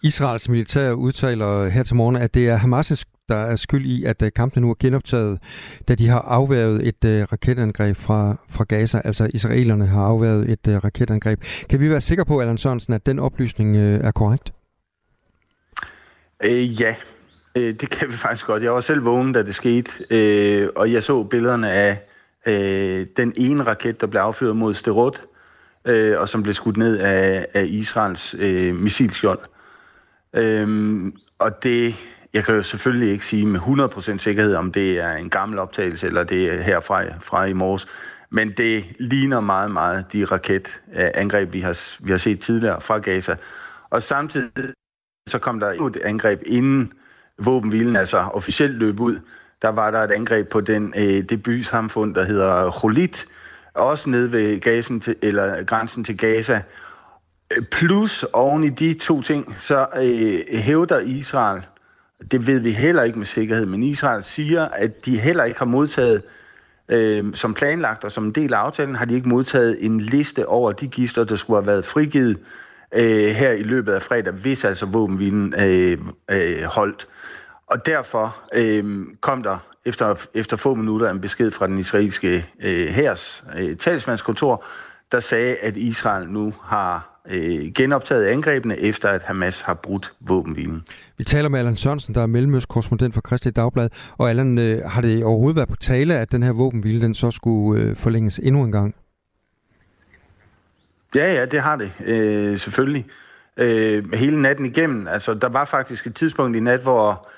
[0.03, 4.23] Israels militær udtaler her til morgen, at det er Hamas' der er skyld i, at
[4.23, 5.39] øh, kampene nu er genoptaget,
[5.89, 9.01] da de har afværet et uh, raketangreb fra, fra Gaza.
[9.05, 11.41] Altså israelerne har afværet et uh, raketangreb.
[11.71, 14.53] Kan vi være sikre på, Allan Sørensen, at den oplysning uh, er korrekt?
[16.45, 16.95] Øh, ja,
[17.57, 18.63] øh, det kan vi faktisk godt.
[18.63, 21.99] Jeg var selv vågen, da det skete, øh, og jeg så billederne af
[22.47, 25.25] øh, den ene raket, der blev affyret mod Sterot,
[25.85, 29.39] øh, og som blev skudt ned af, af Israels øh, missilskjold.
[30.35, 31.95] Øhm, og det,
[32.33, 36.07] jeg kan jo selvfølgelig ikke sige med 100% sikkerhed, om det er en gammel optagelse,
[36.07, 37.87] eller det er herfra fra i morges.
[38.31, 42.99] Men det ligner meget, meget de raketangreb, øh, vi har, vi har set tidligere fra
[42.99, 43.37] Gaza.
[43.91, 44.75] Og samtidig
[45.29, 46.93] så kom der et angreb inden
[47.39, 49.21] våbenhvilen altså officielt løb ud.
[49.65, 53.27] Der var der et angreb på den, øh, det bysamfund, der hedder Cholit,
[53.75, 56.63] også nede ved gasen til, eller grænsen til Gaza.
[57.73, 61.63] Plus oven i de to ting, så øh, hævder Israel,
[62.31, 65.67] det ved vi heller ikke med sikkerhed, men Israel siger, at de heller ikke har
[65.67, 66.23] modtaget,
[66.89, 70.47] øh, som planlagt og som en del af aftalen, har de ikke modtaget en liste
[70.47, 72.39] over de gister, der skulle have været frigivet
[72.95, 75.99] øh, her i løbet af fredag, hvis altså våbenvinden øh,
[76.31, 77.09] øh, holdt.
[77.75, 82.87] Og derfor øh, kom der efter, efter få minutter en besked fra den israelske øh,
[82.89, 84.65] hærs øh, talsmandskontor,
[85.13, 90.83] der sagde, at Israel nu har øh, genoptaget angrebene, efter at Hamas har brudt våbenhvilen.
[91.19, 93.89] Vi taler med Allan Sørensen, der er mellemøstkorrespondent for Kristelig Dagblad.
[94.19, 97.31] Og Allan, øh, har det overhovedet været på tale, at den her våbenhvile den så
[97.31, 98.95] skulle øh, forlænges endnu en gang?
[101.15, 101.93] Ja, ja, det har det.
[102.07, 103.07] Øh, selvfølgelig.
[103.57, 105.09] Øh, hele natten igennem.
[105.09, 107.29] Altså, der var faktisk et tidspunkt i nat, hvor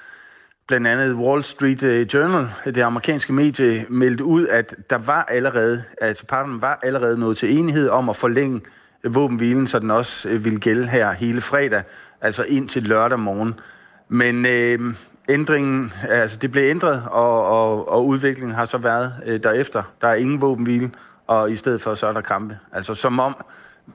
[0.66, 5.85] blandt andet Wall Street øh, Journal, det amerikanske medie, meldte ud, at der var allerede,
[6.00, 8.61] altså parterne var allerede nået til enighed om at forlænge
[9.05, 11.83] våbenhvilen, så den også øh, ville gælde her hele fredag,
[12.20, 13.61] altså ind til lørdag morgen.
[14.09, 14.94] Men øh,
[15.29, 19.83] ændringen, altså det blev ændret, og, og, og udviklingen har så været øh, derefter.
[20.00, 20.90] Der er ingen våbenhvile,
[21.26, 22.59] og i stedet for så er der kampe.
[22.72, 23.37] Altså som om,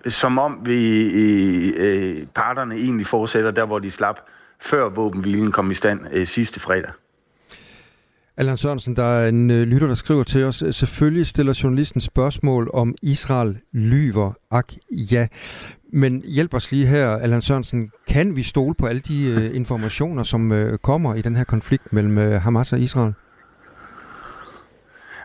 [0.07, 4.19] som om vi, øh, øh parterne egentlig fortsætter der, hvor de slap,
[4.61, 6.91] før våbenhvilen kom i stand øh, sidste fredag.
[8.37, 12.69] Allan Sørensen, der er en øh, lytter, der skriver til os, selvfølgelig stiller journalisten spørgsmål
[12.73, 14.33] om Israel lyver.
[14.51, 15.27] Ak, ja.
[15.93, 17.91] Men hjælp os lige her, Allan Sørensen.
[18.07, 21.93] Kan vi stole på alle de øh, informationer, som øh, kommer i den her konflikt
[21.93, 23.13] mellem øh, Hamas og Israel?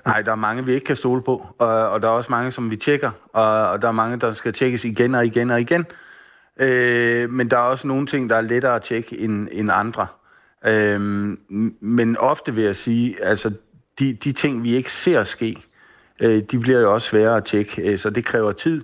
[0.07, 2.53] Nej, der er mange, vi ikke kan stole på, og, og der er også mange,
[2.53, 5.61] som vi tjekker, og, og der er mange, der skal tjekkes igen og igen og
[5.61, 5.85] igen.
[6.61, 10.07] Øh, men der er også nogle ting, der er lettere at tjekke end, end andre.
[10.67, 11.01] Øh,
[11.81, 13.53] men ofte vil jeg sige, altså
[13.99, 15.57] de, de ting, vi ikke ser ske,
[16.21, 18.83] øh, de bliver jo også sværere at tjekke, øh, så det kræver tid.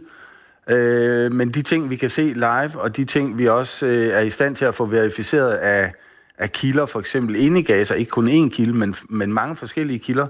[0.68, 4.20] Øh, men de ting, vi kan se live, og de ting, vi også øh, er
[4.20, 5.92] i stand til at få verificeret af,
[6.38, 9.98] af kilder, for eksempel inde i Gaza, ikke kun én kilde, men, men mange forskellige
[9.98, 10.26] kilder,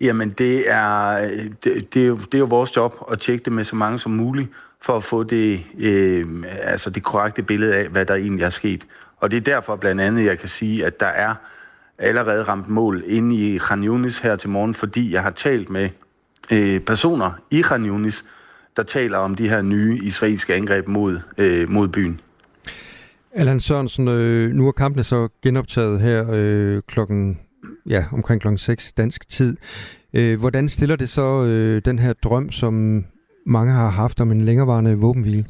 [0.00, 3.44] jamen det er, øh, det, det, er jo, det er jo vores job at tjekke
[3.44, 4.48] det med så mange som muligt,
[4.82, 6.24] for at få det, øh,
[6.62, 8.86] altså det korrekte billede af, hvad der egentlig er sket.
[9.20, 11.34] Og det er derfor blandt andet, jeg kan sige, at der er
[11.98, 15.88] allerede ramt mål inde i Khan Yunis her til morgen, fordi jeg har talt med
[16.52, 18.24] øh, personer i Khan Yunis,
[18.76, 22.20] der taler om de her nye israelske angreb mod, øh, mod byen.
[23.32, 27.40] Allan Sørensen, øh, nu er kampene så genoptaget her øh, klokken,
[27.88, 29.56] ja, omkring klokken 6 dansk tid.
[30.14, 33.04] Øh, hvordan stiller det så øh, den her drøm, som
[33.48, 35.44] mange har haft om en længerevarende våbenhvile?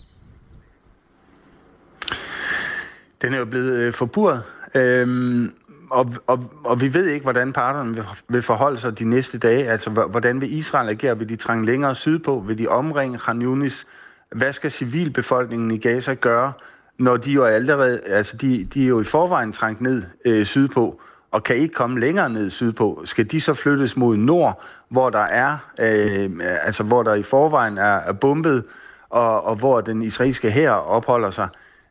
[3.23, 4.37] Den er jo blevet øh, forbudt,
[4.75, 5.53] øhm,
[5.91, 9.71] og, og, og vi ved ikke, hvordan parterne vil, vil forholde sig de næste dage.
[9.71, 11.19] Altså, hvordan vil Israel agere?
[11.19, 12.41] Vil de trænge længere sydpå?
[12.41, 13.87] Vil de omringe Khan Yunis?
[14.33, 16.53] Hvad skal civilbefolkningen i Gaza gøre,
[16.99, 21.01] når de jo allerede, altså de, de er jo i forvejen trængt ned øh, sydpå,
[21.31, 23.03] og kan ikke komme længere ned sydpå?
[23.05, 26.31] Skal de så flyttes mod nord, hvor der er, øh,
[26.63, 28.65] altså hvor der i forvejen er, er bombet,
[29.11, 31.49] og, og hvor den israelske hær opholder sig?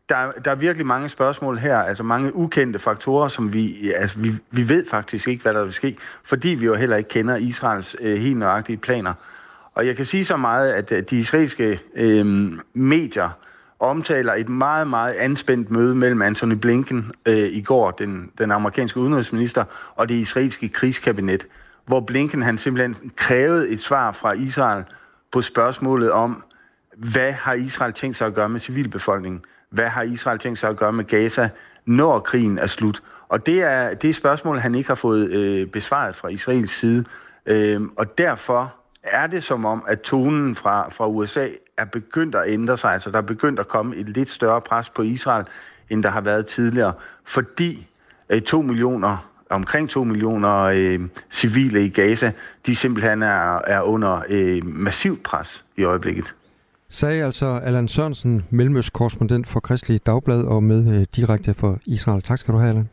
[0.10, 4.36] der, der er virkelig mange spørgsmål her, altså mange ukendte faktorer, som vi, altså vi,
[4.52, 7.96] vi ved faktisk ikke, hvad der vil ske, fordi vi jo heller ikke kender Israels
[8.00, 9.14] øh, helt nøjagtige planer.
[9.74, 12.26] Og jeg kan sige så meget, at de israelske øh,
[12.74, 13.30] medier
[13.80, 19.00] omtaler et meget, meget anspændt møde mellem Anthony Blinken øh, i går, den, den amerikanske
[19.00, 19.64] udenrigsminister,
[19.96, 21.48] og det israelske krigskabinet,
[21.86, 24.84] hvor Blinken han simpelthen krævede et svar fra Israel
[25.32, 26.44] på spørgsmålet om,
[26.98, 29.42] hvad har Israel tænkt sig at gøre med civilbefolkningen?
[29.70, 31.50] hvad har Israel tænkt sig at gøre med Gaza,
[31.86, 33.04] når krigen er slut?
[33.30, 37.06] Og det er det er spørgsmål, han ikke har fået øh, besvaret fra Israels side.
[37.46, 42.44] Øh, og derfor er det som om, at tonen fra, fra USA er begyndt at
[42.48, 42.94] ændre sig.
[42.94, 45.46] Altså der er begyndt at komme et lidt større pres på Israel,
[45.90, 46.94] end der har været tidligere.
[47.26, 47.88] Fordi
[48.30, 51.00] øh, to millioner omkring 2 millioner øh,
[51.32, 52.32] civile i Gaza,
[52.66, 56.34] de simpelthen er, er under øh, massivt pres i øjeblikket.
[56.90, 62.22] Sagde altså Allan Sørensen, mellemøstkorrespondent for Kristelig Dagblad og med øh, direkte for Israel.
[62.22, 62.90] Tak skal du have, Allan.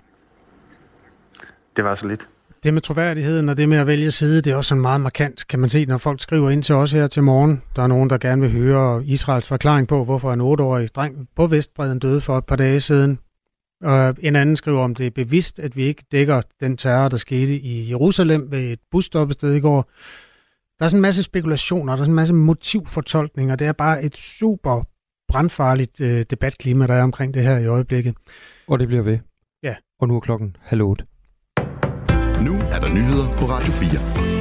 [1.77, 2.29] Det var så lidt.
[2.65, 5.49] Det med troværdigheden og det med at vælge side, det er også sådan meget markant,
[5.49, 7.63] kan man se, når folk skriver ind til os her til morgen.
[7.77, 11.47] Der er nogen, der gerne vil høre Israels forklaring på, hvorfor en 8-årig dreng på
[11.47, 13.19] Vestbreden døde for et par dage siden.
[13.83, 17.17] Og en anden skriver, om det er bevidst, at vi ikke dækker den terror, der
[17.17, 19.91] skete i Jerusalem ved et busstoppested i går.
[20.79, 23.57] Der er sådan en masse spekulationer, der er sådan en masse motivfortolkninger.
[23.57, 24.83] Det er bare et super
[25.29, 28.15] brandfarligt øh, debatklima, der er omkring det her i øjeblikket.
[28.69, 29.19] Og det bliver ved.
[29.63, 29.75] Ja.
[30.01, 31.05] Og nu er klokken halv otte.
[32.43, 34.35] Nu er der nyheder på Radio 4.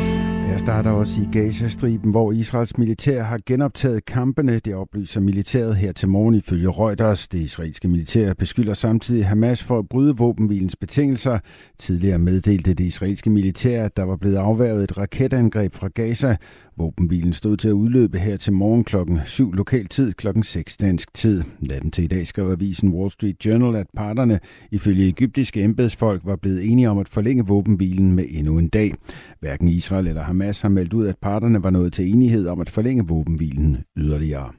[0.52, 4.60] Jeg starter også i Gazastriben, hvor Israels militær har genoptaget kampene.
[4.60, 7.28] Det oplyser militæret her til morgen ifølge Reuters.
[7.28, 11.40] Det israelske militær beskylder samtidig Hamas for at bryde våbenhvilens betingelser.
[11.78, 16.38] Tidligere meddelte det israelske militær, at der var blevet afværget et raketangreb fra Gaza,
[16.78, 18.96] Våbenhvilen stod til at udløbe her til morgen kl.
[19.26, 21.44] 7 lokal tid, klokken 6 dansk tid.
[21.60, 24.40] Natten til i dag skrev avisen Wall Street Journal, at parterne
[24.72, 28.94] ifølge egyptiske embedsfolk var blevet enige om at forlænge våbenhvilen med endnu en dag.
[29.40, 32.70] Hverken Israel eller Hamas har meldt ud, at parterne var nået til enighed om at
[32.70, 34.50] forlænge våbenhvilen yderligere.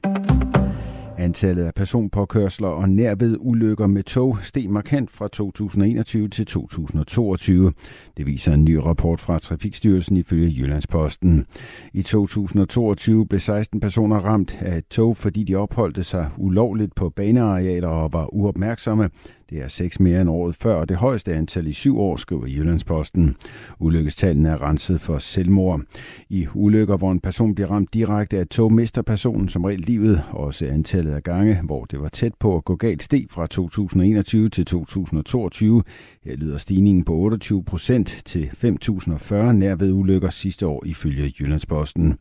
[1.17, 7.73] Antallet af personpåkørsler og nærved ulykker med tog steg markant fra 2021 til 2022.
[8.17, 11.45] Det viser en ny rapport fra Trafikstyrelsen ifølge Jyllandsposten.
[11.93, 17.09] I 2022 blev 16 personer ramt af et tog, fordi de opholdte sig ulovligt på
[17.09, 19.09] banearealer og var uopmærksomme.
[19.49, 22.47] Det er seks mere end året før, og det højeste antal i syv år, skriver
[22.47, 23.35] Jyllandsposten.
[23.79, 25.81] Ulykkestallene er renset for selvmord.
[26.29, 29.79] I ulykker, hvor en person bliver ramt direkte af et tog, mister personen som regel
[29.79, 30.23] livet.
[30.31, 34.49] Også antallet af gange, hvor det var tæt på at gå galt steg fra 2021
[34.49, 35.83] til 2022.
[36.23, 42.15] Her lyder stigningen på 28 procent til 5.040 nærved ulykker sidste år ifølge Jyllandsposten.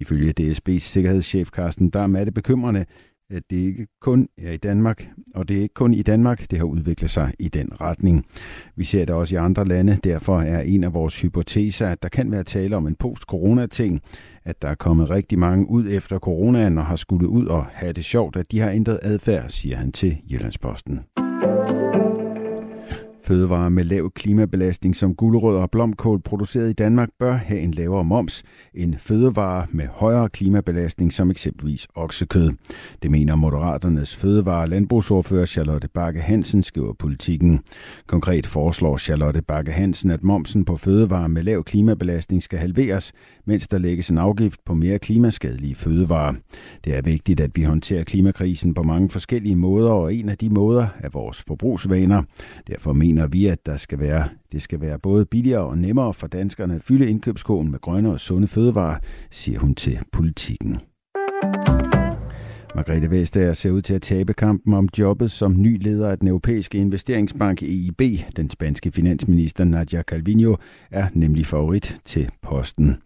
[0.00, 2.84] Ifølge DSB's sikkerhedschef Carsten Dam er det bekymrende,
[3.30, 6.58] at det ikke kun er i Danmark, og det er ikke kun i Danmark, det
[6.58, 8.26] har udviklet sig i den retning.
[8.76, 12.08] Vi ser det også i andre lande, derfor er en af vores hypoteser, at der
[12.08, 14.00] kan være tale om en post-corona-ting,
[14.44, 17.92] at der er kommet rigtig mange ud efter coronaen og har skulle ud og have
[17.92, 21.23] det sjovt, at de har ændret adfærd, siger han til Jyllandsposten.
[23.24, 28.04] Fødevarer med lav klimabelastning som gulerødder og blomkål produceret i Danmark bør have en lavere
[28.04, 28.42] moms
[28.74, 32.50] end fødevarer med højere klimabelastning som eksempelvis oksekød.
[33.02, 37.60] Det mener Moderaternes fødevare- og landbrugsordfører Charlotte Bakke Hansen, skriver politikken.
[38.06, 43.12] Konkret foreslår Charlotte Bakke Hansen, at momsen på fødevarer med lav klimabelastning skal halveres,
[43.44, 46.34] mens der lægges en afgift på mere klimaskadelige fødevarer.
[46.84, 50.50] Det er vigtigt, at vi håndterer klimakrisen på mange forskellige måder, og en af de
[50.50, 52.22] måder er vores forbrugsvaner.
[52.66, 56.26] Derfor mener vi, at der skal være, det skal være både billigere og nemmere for
[56.26, 58.98] danskerne at fylde indkøbskåen med grønne og sunde fødevarer,
[59.30, 60.78] siger hun til politikken.
[62.74, 66.28] Margrethe Vestager ser ud til at tabe kampen om jobbet som ny leder af den
[66.28, 68.00] europæiske investeringsbank EIB.
[68.36, 70.56] Den spanske finansminister Nadia Calvino
[70.90, 72.96] er nemlig favorit til posten.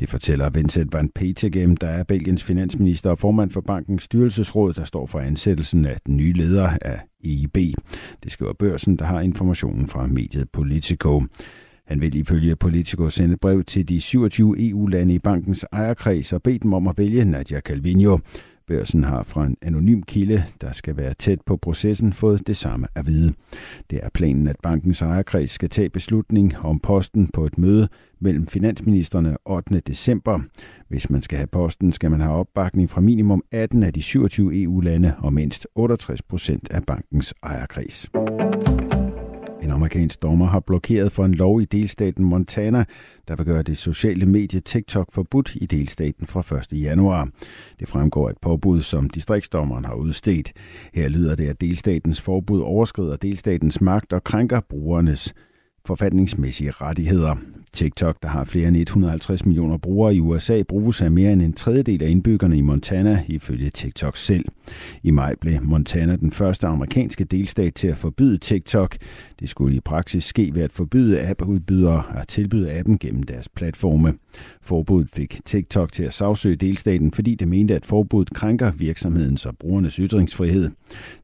[0.00, 4.84] Det fortæller Vincent van Petegem, der er Belgiens finansminister og formand for bankens styrelsesråd, der
[4.84, 7.56] står for ansættelsen af den nye leder af EIB.
[8.22, 11.22] Det skriver børsen, der har informationen fra mediet Politico.
[11.86, 16.42] Han vil ifølge Politico sende et brev til de 27 EU-lande i bankens ejerkreds og
[16.42, 18.18] bede dem om at vælge Nadia Calvino.
[18.66, 22.86] Børsen har fra en anonym kilde, der skal være tæt på processen, fået det samme
[22.94, 23.34] at vide.
[23.90, 27.88] Det er planen, at bankens ejerkreds skal tage beslutning om posten på et møde
[28.20, 29.80] mellem finansministerne 8.
[29.80, 30.40] december.
[30.88, 34.62] Hvis man skal have posten, skal man have opbakning fra minimum 18 af de 27
[34.62, 38.10] EU-lande og mindst 68 procent af bankens ejerkreds.
[39.62, 42.84] En amerikansk dommer har blokeret for en lov i delstaten Montana,
[43.28, 46.82] der vil gøre det sociale medie TikTok forbudt i delstaten fra 1.
[46.82, 47.28] januar.
[47.80, 50.52] Det fremgår et påbud, som distriktsdommeren har udstedt.
[50.94, 55.34] Her lyder det, at delstatens forbud overskrider delstatens magt og krænker brugernes
[55.86, 57.36] forfatningsmæssige rettigheder.
[57.76, 61.52] TikTok, der har flere end 150 millioner brugere i USA, bruges af mere end en
[61.52, 64.44] tredjedel af indbyggerne i Montana, ifølge TikTok selv.
[65.02, 68.96] I maj blev Montana den første amerikanske delstat til at forbyde TikTok.
[69.40, 74.14] Det skulle i praksis ske ved at forbyde appudbydere at tilbyde appen gennem deres platforme.
[74.62, 79.56] Forbuddet fik TikTok til at sagsøge delstaten, fordi det mente, at forbuddet krænker virksomhedens og
[79.58, 80.70] brugernes ytringsfrihed.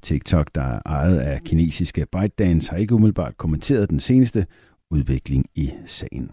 [0.03, 4.47] TikTok, der er ejet af kinesiske ByteDance, har ikke umiddelbart kommenteret den seneste
[4.93, 6.31] udvikling i sagen.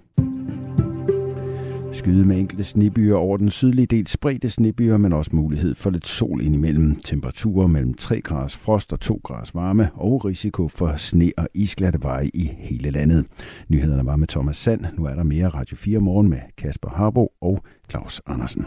[1.92, 6.08] Skyde med enkelte snebyer over den sydlige del spredte snebyer, men også mulighed for lidt
[6.08, 6.96] sol indimellem.
[6.96, 12.00] Temperaturer mellem 3 graders frost og 2 graders varme og risiko for sne og isglatte
[12.02, 13.26] veje i hele landet.
[13.70, 14.86] Nyhederne var med Thomas Sand.
[14.98, 18.66] Nu er der mere Radio 4 morgen med Kasper Harbo og Claus Andersen.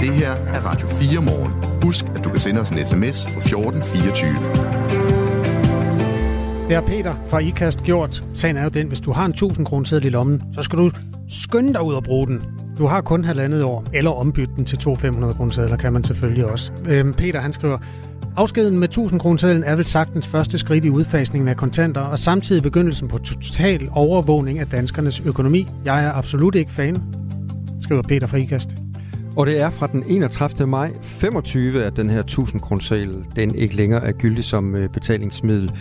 [0.00, 1.82] Det her er Radio 4 morgen.
[1.82, 5.23] Husk, at du kan sende os en sms på 1424.
[6.68, 8.24] Det har Peter fra IKAST gjort.
[8.34, 10.78] Sagen er jo den, hvis du har en 1000 kroner seddel i lommen, så skal
[10.78, 10.90] du
[11.28, 12.42] skynde dig ud og bruge den.
[12.78, 16.04] Du har kun halvandet år, eller ombytte den til to 500 kroner sædler, kan man
[16.04, 16.72] selvfølgelig også.
[16.88, 17.78] Øhm, Peter han skriver,
[18.36, 22.62] Afskeden med 1000 kroner er vel sagtens første skridt i udfasningen af kontanter, og samtidig
[22.62, 25.66] begyndelsen på total overvågning af danskernes økonomi.
[25.84, 27.02] Jeg er absolut ikke fan,
[27.80, 28.70] skriver Peter fra IKAST.
[29.36, 30.66] Og det er fra den 31.
[30.66, 35.72] maj 25, at den her 1000 kroner den ikke længere er gyldig som øh, betalingsmiddel.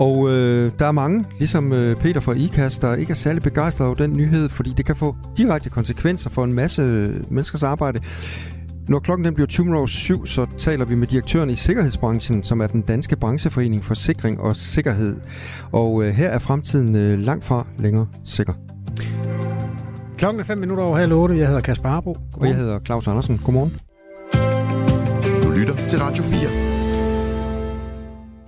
[0.00, 3.88] Og øh, der er mange, ligesom øh, Peter fra IKAST, der ikke er særlig begejstrede
[3.88, 6.82] over den nyhed, fordi det kan få direkte konsekvenser for en masse
[7.30, 8.00] menneskers arbejde.
[8.88, 12.66] Når klokken den bliver 20 7, så taler vi med direktøren i Sikkerhedsbranchen, som er
[12.66, 15.20] den danske brancheforening for sikring og sikkerhed.
[15.72, 18.52] Og øh, her er fremtiden øh, langt fra længere sikker.
[20.18, 21.36] Klokken er 5 minutter over halv 8.
[21.36, 22.16] Jeg hedder Kasper Arbo.
[22.32, 23.40] Og jeg hedder Claus Andersen.
[23.44, 23.72] Godmorgen.
[25.42, 26.69] Du lytter til Radio 4.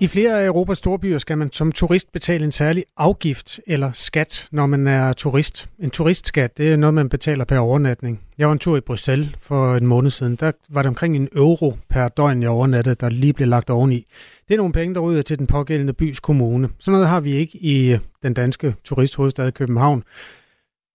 [0.02, 4.48] I flere af Europas storbyer skal man som turist betale en særlig afgift eller skat,
[4.52, 5.68] når man er turist.
[5.78, 8.20] En turistskat, det er noget, man betaler per overnatning.
[8.38, 10.36] Jeg var en tur i Bruxelles for en måned siden.
[10.36, 14.06] Der var det omkring en euro per døgn, jeg overnattede, der lige blev lagt oveni.
[14.48, 16.68] Det er nogle penge, der ryger til den pågældende bys kommune.
[16.78, 20.02] Sådan noget har vi ikke i den danske turisthovedstad København.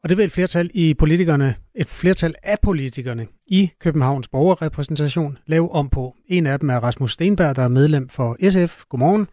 [0.04, 5.72] Og det vil et flertal i politikerne, et flertal af politikerne i Københavns borgerrepræsentation lave
[5.72, 6.16] om på.
[6.28, 8.84] En af dem er Rasmus Stenberg, der er medlem for SF.
[8.90, 9.28] Godmorgen.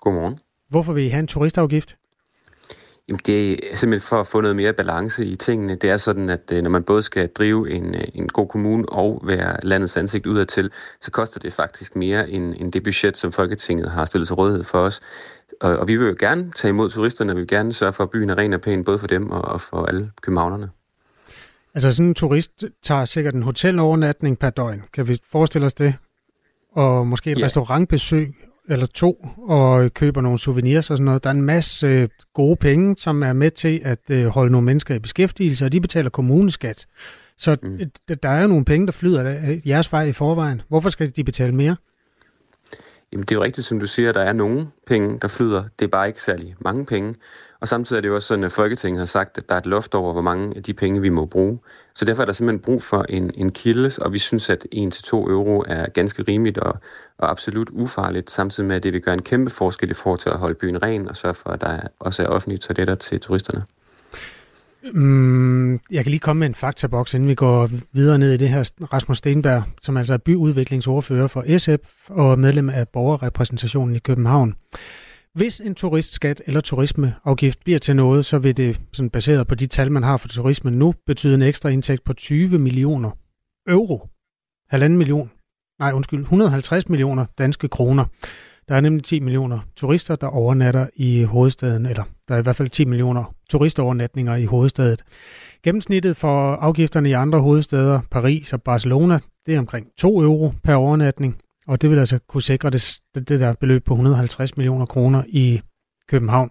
[0.00, 0.38] Godmorgen.
[0.68, 1.96] Hvorfor vil I have en turistafgift?
[3.08, 5.76] Jamen, det er simpelthen for at få noget mere balance i tingene.
[5.76, 8.88] Det er sådan, at øh, når man både skal drive en, øh, en god kommune
[8.88, 13.32] og være landets ansigt udadtil, så koster det faktisk mere end, end det budget, som
[13.32, 15.00] Folketinget har stillet til rådighed for os.
[15.64, 18.04] Og, og vi vil jo gerne tage imod turisterne, og vi vil gerne sørge for,
[18.04, 20.70] at byen er ren og pæn, både for dem og, og for alle københavnerne.
[21.74, 24.82] Altså sådan en turist tager sikkert en hotelovernatning per døgn.
[24.92, 25.94] Kan vi forestille os det?
[26.72, 27.44] Og måske et ja.
[27.44, 28.34] restaurantbesøg
[28.68, 31.24] eller to, og køber nogle souvenirs og sådan noget.
[31.24, 34.94] Der er en masse gode penge, som er med til at øh, holde nogle mennesker
[34.94, 36.86] i beskæftigelse, og de betaler kommuneskat.
[37.38, 37.78] Så mm.
[38.22, 40.62] der er jo nogle penge, der flyder af jeres vej i forvejen.
[40.68, 41.76] Hvorfor skal de betale mere?
[43.12, 45.64] Jamen, det er jo rigtigt, som du siger, der er nogle penge, der flyder.
[45.78, 47.14] Det er bare ikke særlig mange penge.
[47.60, 49.66] Og samtidig er det jo også sådan, at Folketinget har sagt, at der er et
[49.66, 51.58] loft over, hvor mange af de penge, vi må bruge.
[51.94, 55.14] Så derfor er der simpelthen brug for en, en kilde, og vi synes, at 1-2
[55.14, 56.78] euro er ganske rimeligt og,
[57.18, 60.28] og absolut ufarligt, samtidig med, at det vil gøre en kæmpe forskel i forhold til
[60.28, 63.64] at holde byen ren og sørge for, at der også er offentlige toiletter til turisterne.
[64.92, 68.48] Mm, jeg kan lige komme med en faktaboks, inden vi går videre ned i det
[68.48, 68.70] her.
[68.92, 74.54] Rasmus Stenberg, som altså er byudviklingsordfører for SF og medlem af borgerrepræsentationen i København.
[75.34, 79.66] Hvis en turistskat eller turismeafgift bliver til noget, så vil det, sådan baseret på de
[79.66, 83.10] tal, man har for turismen nu, betyde en ekstra indtægt på 20 millioner
[83.68, 84.08] euro.
[84.70, 85.30] Halvanden million.
[85.78, 88.04] Nej, undskyld, 150 millioner danske kroner.
[88.68, 92.56] Der er nemlig 10 millioner turister, der overnatter i hovedstaden, eller der er i hvert
[92.56, 94.96] fald 10 millioner turistovernatninger i hovedstaden.
[95.62, 100.74] Gennemsnittet for afgifterne i andre hovedsteder, Paris og Barcelona, det er omkring 2 euro per
[100.74, 105.22] overnatning, og det vil altså kunne sikre det, det der beløb på 150 millioner kroner
[105.28, 105.60] i
[106.08, 106.50] København.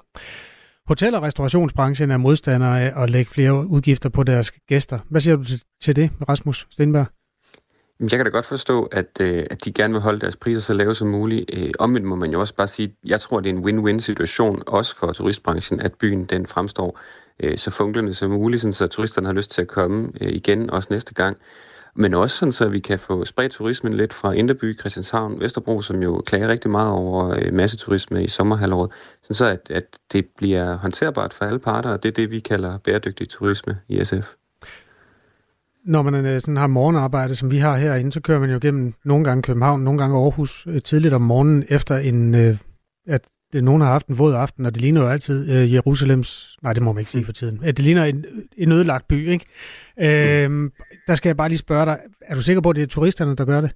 [0.88, 4.99] Hotel- og restaurationsbranchen er modstandere af at lægge flere udgifter på deres gæster.
[5.10, 5.43] Hvad siger du
[5.82, 7.23] til det, Rasmus Stenberg?
[8.12, 10.74] Jeg kan da godt forstå, at, øh, at de gerne vil holde deres priser så
[10.74, 11.50] lave som muligt.
[11.54, 14.63] Øh, omvendt må man jo også bare sige, jeg tror, det er en win-win situation,
[14.68, 17.00] også for turistbranchen, at byen den fremstår
[17.39, 20.70] øh, så funklende som muligt, sådan, så turisterne har lyst til at komme øh, igen,
[20.70, 21.38] også næste gang.
[21.96, 26.04] Men også sådan, så vi kan få spredt turismen lidt fra Inderby, Christianshavn, Vesterbro, som
[26.04, 30.76] jo klager rigtig meget over øh, masseturisme i sommerhalvåret, sådan så at, at det bliver
[30.76, 34.34] håndterbart for alle parter, og det er det, vi kalder bæredygtig turisme i SF
[35.86, 38.93] når man øh, sådan har morgenarbejde, som vi har herinde, så kører man jo gennem
[39.06, 42.58] nogle gange København, nogle gange Aarhus øh, tidligt om morgenen, efter en, øh,
[43.08, 43.22] at
[43.54, 46.74] det, nogen har haft en våd aften, og det ligner jo altid øh, Jerusalems, nej
[46.74, 47.26] det må man ikke sige mm.
[47.26, 48.26] for tiden, at det ligner en,
[48.58, 49.46] en ødelagt by, ikke?
[50.00, 50.72] Øh,
[51.08, 53.36] der skal jeg bare lige spørge dig, er du sikker på, at det er turisterne,
[53.36, 53.72] der gør det?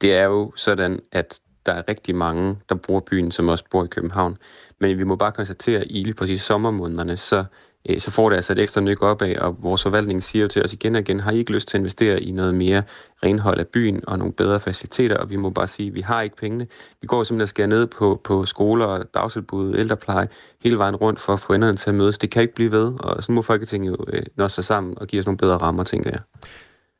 [0.00, 3.84] Det er jo sådan, at der er rigtig mange, der bruger byen, som også bor
[3.84, 4.36] i København.
[4.80, 7.44] Men vi må bare konstatere, at i lige præcis sommermånederne, så
[7.88, 10.72] Øh, så får det altså et ekstra nyk af, og vores forvaltning siger til os
[10.72, 12.82] igen og igen, har I ikke lyst til at investere i noget mere
[13.24, 16.22] renhold af byen og nogle bedre faciliteter, og vi må bare sige, at vi har
[16.22, 16.66] ikke pengene.
[17.00, 20.28] Vi går simpelthen og skære ned på, på skoler, dagtilbud, ældrepleje,
[20.62, 22.18] hele vejen rundt for at få enderne til at mødes.
[22.18, 25.06] Det kan ikke blive ved, og så må Folketinget jo øh, nå sig sammen og
[25.06, 26.20] give os nogle bedre rammer, tænker jeg.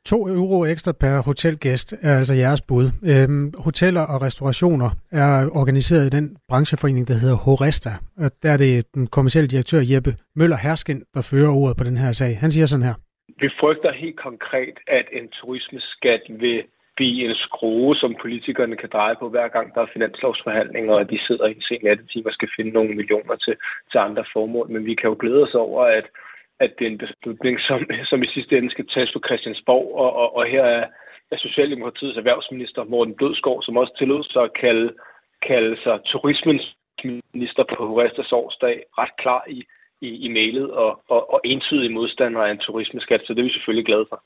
[0.07, 2.85] 2 euro ekstra per hotelgæst er altså jeres bud.
[3.11, 5.31] Øhm, hoteller og restaurationer er
[5.61, 7.91] organiseret i den brancheforening, der hedder Horesta.
[8.23, 11.97] Og der er det den kommercielle direktør Jeppe Møller Hersken, der fører ordet på den
[12.03, 12.31] her sag.
[12.43, 12.95] Han siger sådan her.
[13.43, 16.59] Vi frygter helt konkret, at en turismeskat vil
[16.97, 21.19] blive en skrue, som politikerne kan dreje på hver gang der er finanslovsforhandlinger, og de
[21.27, 23.55] sidder i en sen nattetime og skal finde nogle millioner til,
[23.91, 24.67] til andre formål.
[24.73, 26.05] Men vi kan jo glæde os over, at,
[26.59, 27.79] at det er en beslutning, som,
[28.09, 30.85] som i sidste ende skal tages på Christiansborg, og, og, og her er,
[31.31, 34.93] er Socialdemokratiets erhvervsminister Morten Dødskov, som også tillod sig at kalde,
[35.47, 36.75] kalde sig turismens
[37.33, 39.59] minister på Horestas årsdag ret klar i,
[40.01, 43.53] i, i mailet og, og, og entydig modstander af en turismeskat, så det er vi
[43.53, 44.23] selvfølgelig glade for.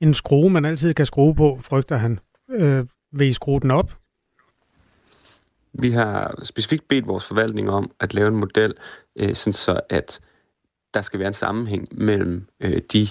[0.00, 2.18] En skrue, man altid kan skrue på, frygter han.
[2.50, 3.90] Øh, vil I skrue den op?
[5.72, 8.74] Vi har specifikt bedt vores forvaltning om at lave en model,
[9.20, 10.20] øh, sådan så at
[10.96, 13.08] der skal være en sammenhæng mellem øh, de,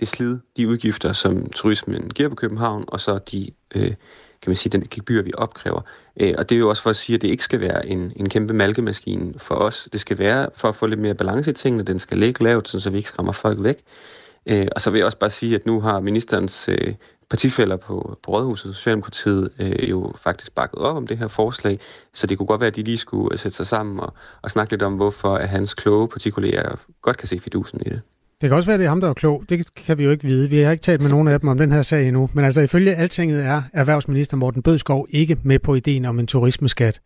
[0.00, 3.94] det slid, de udgifter, som turismen giver på København, og så de øh,
[4.42, 5.80] kan man sige, den gebyr, vi opkræver.
[6.20, 8.12] Øh, og det er jo også for at sige, at det ikke skal være en,
[8.16, 9.88] en kæmpe malkemaskine for os.
[9.92, 11.82] Det skal være for at få lidt mere balance i tingene.
[11.82, 13.76] Den skal ligge lavt, så vi ikke skræmmer folk væk.
[14.46, 16.94] Øh, og så vil jeg også bare sige, at nu har ministerens øh,
[17.30, 21.78] partifælder på, på Rådhuset, Socialdemokratiet, øh, jo faktisk bakket op om det her forslag,
[22.14, 24.50] så det kunne godt være, at de lige skulle øh, sætte sig sammen og, og
[24.50, 28.00] snakke lidt om, hvorfor at hans kloge partikolleger godt kan se fidusen i det.
[28.40, 29.44] Det kan også være, at det er ham, der er klog.
[29.48, 30.50] Det kan vi jo ikke vide.
[30.50, 32.30] Vi har ikke talt med nogen af dem om den her sag endnu.
[32.32, 37.00] Men altså ifølge altinget er erhvervsminister Morten Bødskov ikke med på ideen om en turismeskat.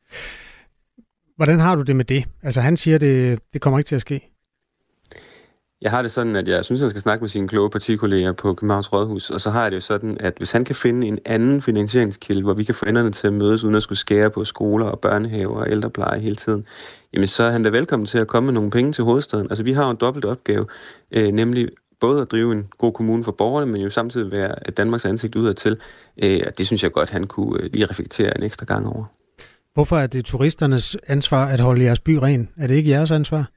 [1.37, 2.25] Hvordan har du det med det?
[2.43, 4.31] Altså han siger, det, det kommer ikke til at ske.
[5.83, 8.55] Jeg har det sådan, at jeg synes, han skal snakke med sine kloge partikolleger på
[8.55, 11.19] Københavns Rådhus, og så har jeg det jo sådan, at hvis han kan finde en
[11.25, 14.45] anden finansieringskilde, hvor vi kan få enderne til at mødes, uden at skulle skære på
[14.45, 16.67] skoler og børnehaver og ældrepleje hele tiden,
[17.13, 19.47] jamen så er han da velkommen til at komme med nogle penge til hovedstaden.
[19.51, 20.67] Altså vi har jo en dobbelt opgave,
[21.11, 21.69] øh, nemlig
[22.01, 25.77] både at drive en god kommune for borgerne, men jo samtidig være Danmarks ansigt udadtil.
[26.23, 29.05] Øh, og det synes jeg godt, han kunne øh, lige reflektere en ekstra gang over.
[29.75, 32.49] Hvorfor er det turisternes ansvar at holde jeres by ren?
[32.57, 33.51] Er det ikke jeres ansvar?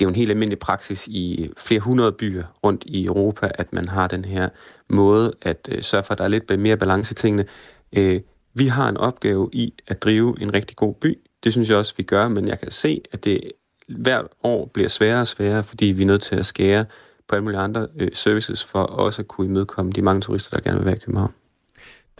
[0.00, 3.72] Det er jo en helt almindelig praksis i flere hundrede byer rundt i Europa, at
[3.72, 4.48] man har den her
[4.88, 7.44] måde at øh, sørge for, at der er lidt mere balance i tingene.
[7.92, 8.20] Øh,
[8.54, 11.18] vi har en opgave i at drive en rigtig god by.
[11.44, 13.52] Det synes jeg også, vi gør, men jeg kan se, at det
[13.88, 16.84] hvert år bliver sværere og sværere, fordi vi er nødt til at skære
[17.28, 20.62] på alle mulige andre øh, services for også at kunne imødekomme de mange turister, der
[20.62, 21.32] gerne vil være i København.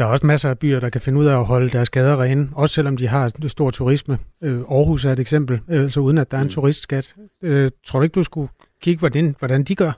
[0.01, 2.22] Der er også masser af byer, der kan finde ud af at holde deres gader
[2.22, 4.18] rene, også selvom de har stor turisme.
[4.42, 6.51] Øh, Aarhus er et eksempel, øh, så uden at der er en mm.
[6.51, 7.14] turistskat.
[7.42, 8.48] Øh, tror du ikke, du skulle
[8.82, 9.92] kigge, hvordan, hvordan de gør?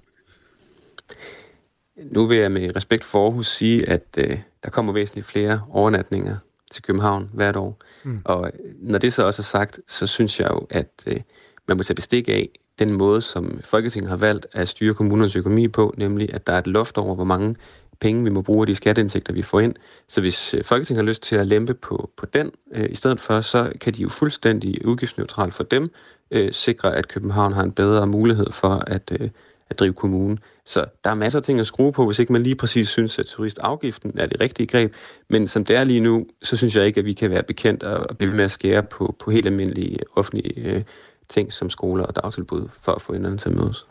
[2.14, 6.36] Nu vil jeg med respekt for Aarhus sige, at øh, der kommer væsentligt flere overnatninger
[6.72, 7.82] til København hvert år.
[8.04, 8.20] Mm.
[8.24, 11.20] Og når det så også er sagt, så synes jeg jo, at øh,
[11.68, 12.48] man må tage bestik af
[12.78, 16.58] den måde, som Folketinget har valgt at styre kommunernes økonomi på, nemlig at der er
[16.58, 17.56] et loft over, hvor mange
[18.02, 19.74] penge, vi må bruge af de skatteindtægter, vi får ind.
[20.08, 23.20] Så hvis øh, Folketinget har lyst til at lempe på, på den øh, i stedet
[23.20, 25.90] for, så kan de jo fuldstændig udgiftsneutralt for dem
[26.30, 29.30] øh, sikre, at København har en bedre mulighed for at, øh,
[29.70, 30.38] at drive kommunen.
[30.64, 33.18] Så der er masser af ting at skrue på, hvis ikke man lige præcis synes,
[33.18, 34.94] at turistafgiften er det rigtige greb.
[35.28, 37.82] Men som det er lige nu, så synes jeg ikke, at vi kan være bekendt
[37.82, 40.82] og blive med at skære på, på helt almindelige offentlige øh,
[41.28, 43.86] ting som skoler og dagtilbud for at få hinanden til at mødes.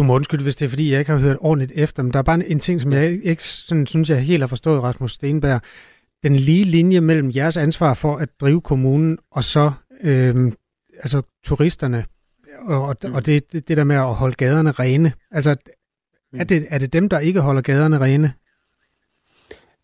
[0.00, 2.18] Du må undskylde, hvis det er, fordi jeg ikke har hørt ordentligt efter, men der
[2.18, 5.60] er bare en ting, som jeg ikke sådan, synes, jeg helt har forstået, Rasmus Stenberg.
[6.22, 9.72] Den lige linje mellem jeres ansvar for at drive kommunen, og så
[10.02, 10.52] øh,
[10.96, 12.04] altså turisterne,
[12.58, 13.22] og, og mm.
[13.22, 15.12] det, det, det der med at holde gaderne rene.
[15.30, 15.56] Altså,
[16.34, 18.32] er det, er det dem, der ikke holder gaderne rene?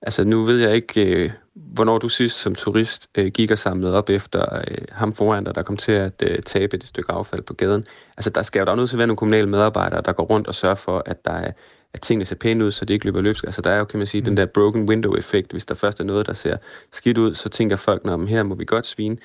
[0.03, 3.99] Altså, nu ved jeg ikke, øh, hvornår du sidst som turist øh, gik og samlede
[3.99, 7.43] op efter øh, ham foran dig, der kom til at øh, tabe et stykke affald
[7.43, 7.87] på gaden.
[8.17, 10.47] Altså, der skal jo da nødt til at være nogle kommunale medarbejdere, der går rundt
[10.47, 11.53] og sørger for, at der er
[11.95, 13.45] at tingene ser pæne ud, så det ikke løber løbsk.
[13.45, 14.25] Altså, der er jo, kan man sige, mm.
[14.25, 15.51] den der broken window-effekt.
[15.51, 16.57] Hvis der først er noget, der ser
[16.93, 19.17] skidt ud, så tænker folk, at her må vi godt svine.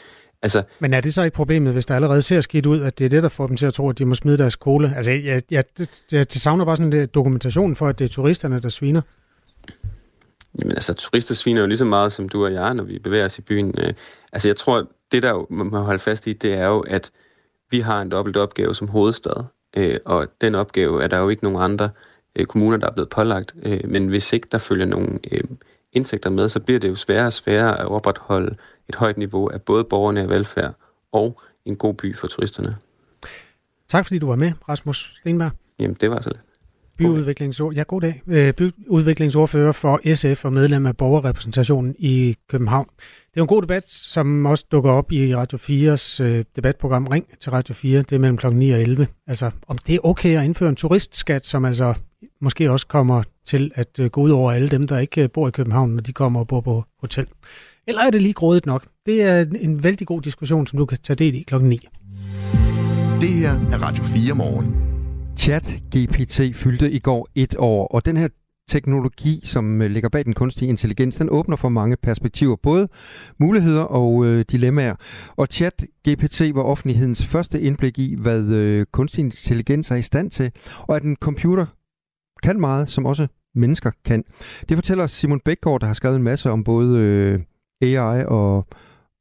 [0.42, 3.06] Altså, Men er det så ikke problemet, hvis der allerede ser skidt ud, at det
[3.06, 4.94] er det, der får dem til at tro, at de må smide deres skole?
[4.96, 5.64] Altså, jeg, jeg, jeg,
[6.12, 9.02] jeg savner bare sådan en dokumentation for, at det er turisterne, der sviner.
[10.60, 13.26] Jamen altså, turister sviner jo lige så meget som du og jeg, når vi bevæger
[13.26, 13.76] os i byen.
[13.78, 13.94] Øh,
[14.32, 17.12] altså jeg tror, det der jo, man må holde fast i, det er jo, at
[17.70, 19.44] vi har en dobbelt opgave som hovedstad.
[19.78, 21.90] Øh, og den opgave er der jo ikke nogen andre
[22.36, 23.56] øh, kommuner, der er blevet pålagt.
[23.86, 25.20] Men hvis ikke der følger nogen
[25.94, 28.56] indtægter med, så bliver det jo sværere og sværere at opretholde
[28.90, 30.74] et højt niveau af både borgerne og velfærd
[31.12, 32.76] og en god by for turisterne.
[33.88, 35.52] Tak fordi du var med, Rasmus Stenberg.
[35.80, 36.51] Jamen, det var så lidt
[37.02, 38.22] byudviklingsord, ja, god dag.
[38.28, 42.88] Øh, byudviklingsordfører for SF og medlem af borgerrepræsentationen i København.
[43.34, 47.26] Det er en god debat, som også dukker op i Radio 4's øh, debatprogram Ring
[47.40, 48.00] til Radio 4.
[48.00, 48.48] Det er mellem kl.
[48.48, 49.08] 9 og 11.
[49.28, 51.94] Altså, om det er okay at indføre en turistskat, som altså
[52.42, 55.52] måske også kommer til at øh, gå ud over alle dem, der ikke bor i
[55.52, 57.28] København, når de kommer og bor på hotel.
[57.88, 58.88] Eller er det lige grådigt nok?
[59.06, 61.88] Det er en vældig god diskussion, som du kan tage del i klokken 9.
[63.22, 64.91] Det her er Radio 4 morgen.
[65.38, 68.28] Chat GPT fyldte i går et år, og den her
[68.70, 72.88] teknologi, som øh, ligger bag den kunstige intelligens, den åbner for mange perspektiver, både
[73.40, 74.96] muligheder og øh, dilemmaer.
[75.36, 80.32] Og chat GPT var offentlighedens første indblik i, hvad øh, kunstig intelligens er i stand
[80.32, 81.66] til, og at en computer
[82.44, 84.24] kan meget, som også mennesker kan.
[84.70, 87.40] Det fortæller Simon Bækgaard, der har skrevet en masse om både øh,
[87.82, 88.68] AI og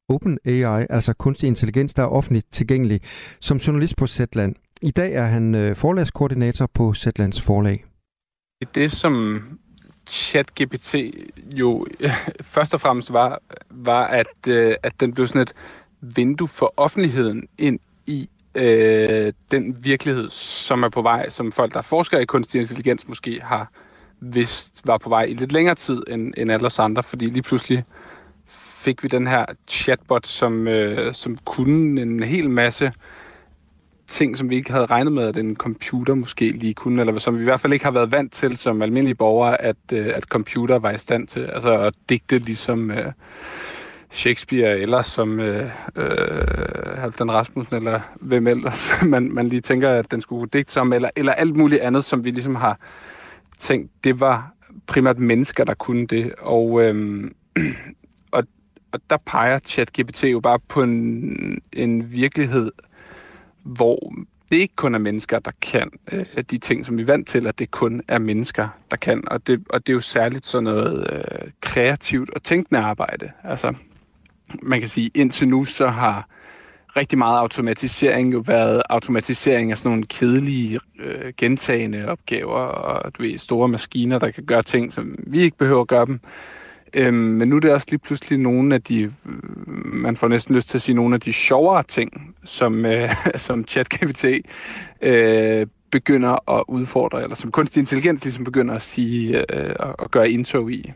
[0.09, 3.01] Open AI, altså kunstig intelligens, der er offentligt tilgængelig,
[3.39, 4.55] som journalist på Zetland.
[4.83, 7.85] I dag er han øh, forlagskoordinator på Zetlands forlag.
[8.75, 9.43] Det, som
[10.07, 10.95] ChatGPT
[11.51, 11.87] jo
[12.55, 15.53] først og fremmest var, var at, øh, at den blev sådan et
[16.01, 21.81] vindue for offentligheden ind i øh, den virkelighed, som er på vej, som folk, der
[21.81, 23.71] forsker i kunstig intelligens, måske har
[24.19, 27.43] vidst var på vej i lidt længere tid end, end alle os andre, fordi lige
[27.43, 27.83] pludselig
[28.47, 32.91] fik vi den her chatbot, som, øh, som kunne en hel masse
[34.11, 37.35] ting, som vi ikke havde regnet med, at en computer måske lige kunne, eller som
[37.35, 40.23] vi i hvert fald ikke har været vant til som almindelige borgere, at, øh, at
[40.23, 41.39] computer var i stand til.
[41.39, 43.11] Altså at digte ligesom øh,
[44.11, 50.11] Shakespeare, eller som øh, øh, Halvdan Rasmussen, eller hvem ellers man, man lige tænker, at
[50.11, 52.79] den skulle digte som, eller, eller alt muligt andet, som vi ligesom har
[53.59, 54.53] tænkt, det var
[54.87, 56.33] primært mennesker, der kunne det.
[56.39, 57.23] Og, øh,
[58.31, 58.43] og,
[58.91, 62.71] og der peger ChatGPT jo bare på en, en virkelighed,
[63.63, 64.13] hvor
[64.51, 67.47] det ikke kun er mennesker, der kan øh, de ting, som vi er vant til,
[67.47, 69.23] at det kun er mennesker, der kan.
[69.27, 73.31] Og det, og det er jo særligt sådan noget øh, kreativt og tænkende arbejde.
[73.43, 73.73] Altså,
[74.61, 76.27] man kan sige, indtil nu så har
[76.95, 83.21] rigtig meget automatisering jo været automatisering af sådan nogle kedelige, øh, gentagende opgaver, og du
[83.21, 86.19] ved, store maskiner, der kan gøre ting, som vi ikke behøver at gøre dem.
[86.93, 89.11] Øhm, men nu er det også lige pludselig nogle af de,
[89.85, 93.67] man får næsten lyst til at sige, nogle af de sjovere ting, som, øh, som
[93.67, 94.25] ChatGPT
[95.01, 100.31] øh, begynder at udfordre, eller som kunstig intelligens ligesom begynder at sige øh, og gøre
[100.31, 100.91] indtog i.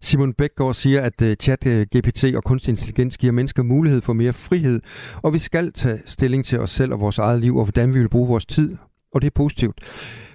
[0.00, 1.64] Simon Bækgaard siger, at øh, uh, chat
[1.96, 4.80] GPT og kunstig intelligens giver mennesker mulighed for mere frihed,
[5.22, 7.98] og vi skal tage stilling til os selv og vores eget liv, og hvordan vi
[7.98, 8.76] vil bruge vores tid,
[9.12, 9.78] og det er positivt.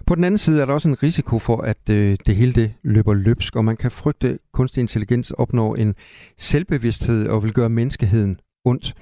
[0.07, 2.73] På den anden side er der også en risiko for, at øh, det hele det
[2.83, 5.95] løber løbsk, og man kan frygte, at kunstig intelligens opnår en
[6.37, 8.95] selvbevidsthed og vil gøre menneskeheden ondt.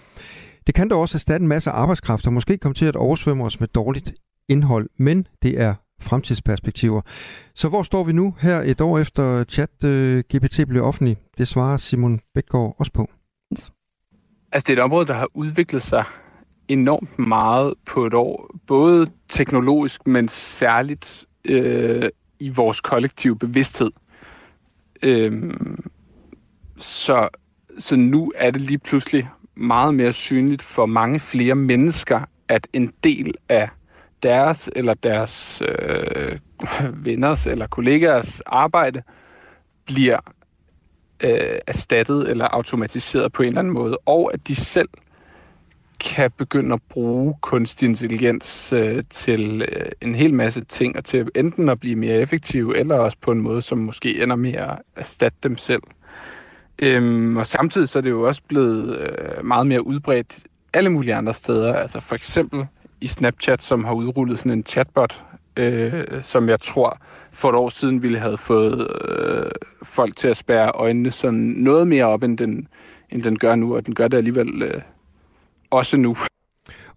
[0.68, 3.60] Det kan dog også erstatte en masse arbejdskraft og måske komme til at oversvømme os
[3.60, 4.14] med dårligt
[4.50, 7.02] indhold, men det er fremtidsperspektiver.
[7.56, 11.18] Så hvor står vi nu her et år efter chat øh, GPT blev offentlig?
[11.38, 13.10] Det svarer Simon Bækgaard også på.
[13.52, 13.72] Altså
[14.68, 16.04] det er et område, der har udviklet sig
[16.68, 18.56] enormt meget på et år.
[18.68, 22.10] Både teknologisk, men særligt øh,
[22.40, 23.92] i vores kollektive bevidsthed.
[25.04, 25.54] Øh,
[26.78, 27.30] så,
[27.80, 32.94] så nu er det lige pludselig meget mere synligt for mange flere mennesker, at en
[33.04, 33.70] del af
[34.24, 36.40] deres eller deres øh,
[37.06, 39.04] venners eller kollegaers arbejde
[39.86, 40.20] bliver
[41.24, 44.90] øh, erstattet eller automatiseret på en eller anden måde, og at de selv
[46.04, 51.30] kan begynde at bruge kunstig intelligens øh, til øh, en hel masse ting, og til
[51.36, 54.80] enten at blive mere effektive, eller også på en måde, som måske ender med at
[54.96, 55.82] erstatte dem selv.
[56.80, 60.38] Øhm, og samtidig så er det jo også blevet øh, meget mere udbredt
[60.74, 61.74] alle mulige andre steder.
[61.74, 62.66] Altså for eksempel
[63.02, 65.24] i Snapchat, som har udrullet sådan en chatbot,
[65.58, 66.98] øh, som jeg tror
[67.32, 69.52] for et år siden ville have fået øh,
[69.84, 72.68] folk til at spære øjnene sådan noget mere op, end den,
[73.10, 74.82] end den gør nu, og den gør det alligevel øh,
[75.74, 76.16] også nu.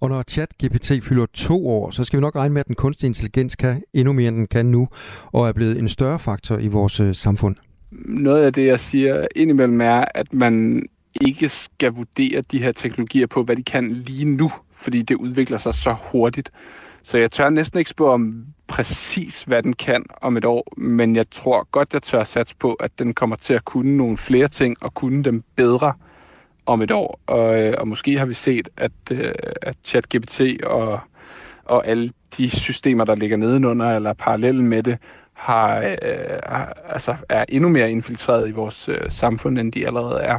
[0.01, 3.09] Og når ChatGPT fylder to år, så skal vi nok regne med, at den kunstige
[3.09, 4.89] intelligens kan endnu mere, end den kan nu,
[5.33, 7.57] og er blevet en større faktor i vores øh, samfund.
[8.07, 10.87] Noget af det, jeg siger indimellem, er, at man
[11.21, 15.59] ikke skal vurdere de her teknologier på, hvad de kan lige nu, fordi det udvikler
[15.59, 16.51] sig så hurtigt.
[17.03, 21.17] Så jeg tør næsten ikke spørge om præcis, hvad den kan om et år, men
[21.17, 24.49] jeg tror godt, jeg tør satse på, at den kommer til at kunne nogle flere
[24.49, 25.93] ting og kunne dem bedre
[26.67, 27.21] om et år.
[27.27, 31.01] Og, øh, og måske har vi set, at, øh, at ChatGPT og,
[31.65, 34.99] og alle de systemer, der ligger nedenunder eller parallelle med det,
[35.33, 40.39] har, øh, altså er endnu mere infiltreret i vores øh, samfund, end de allerede er.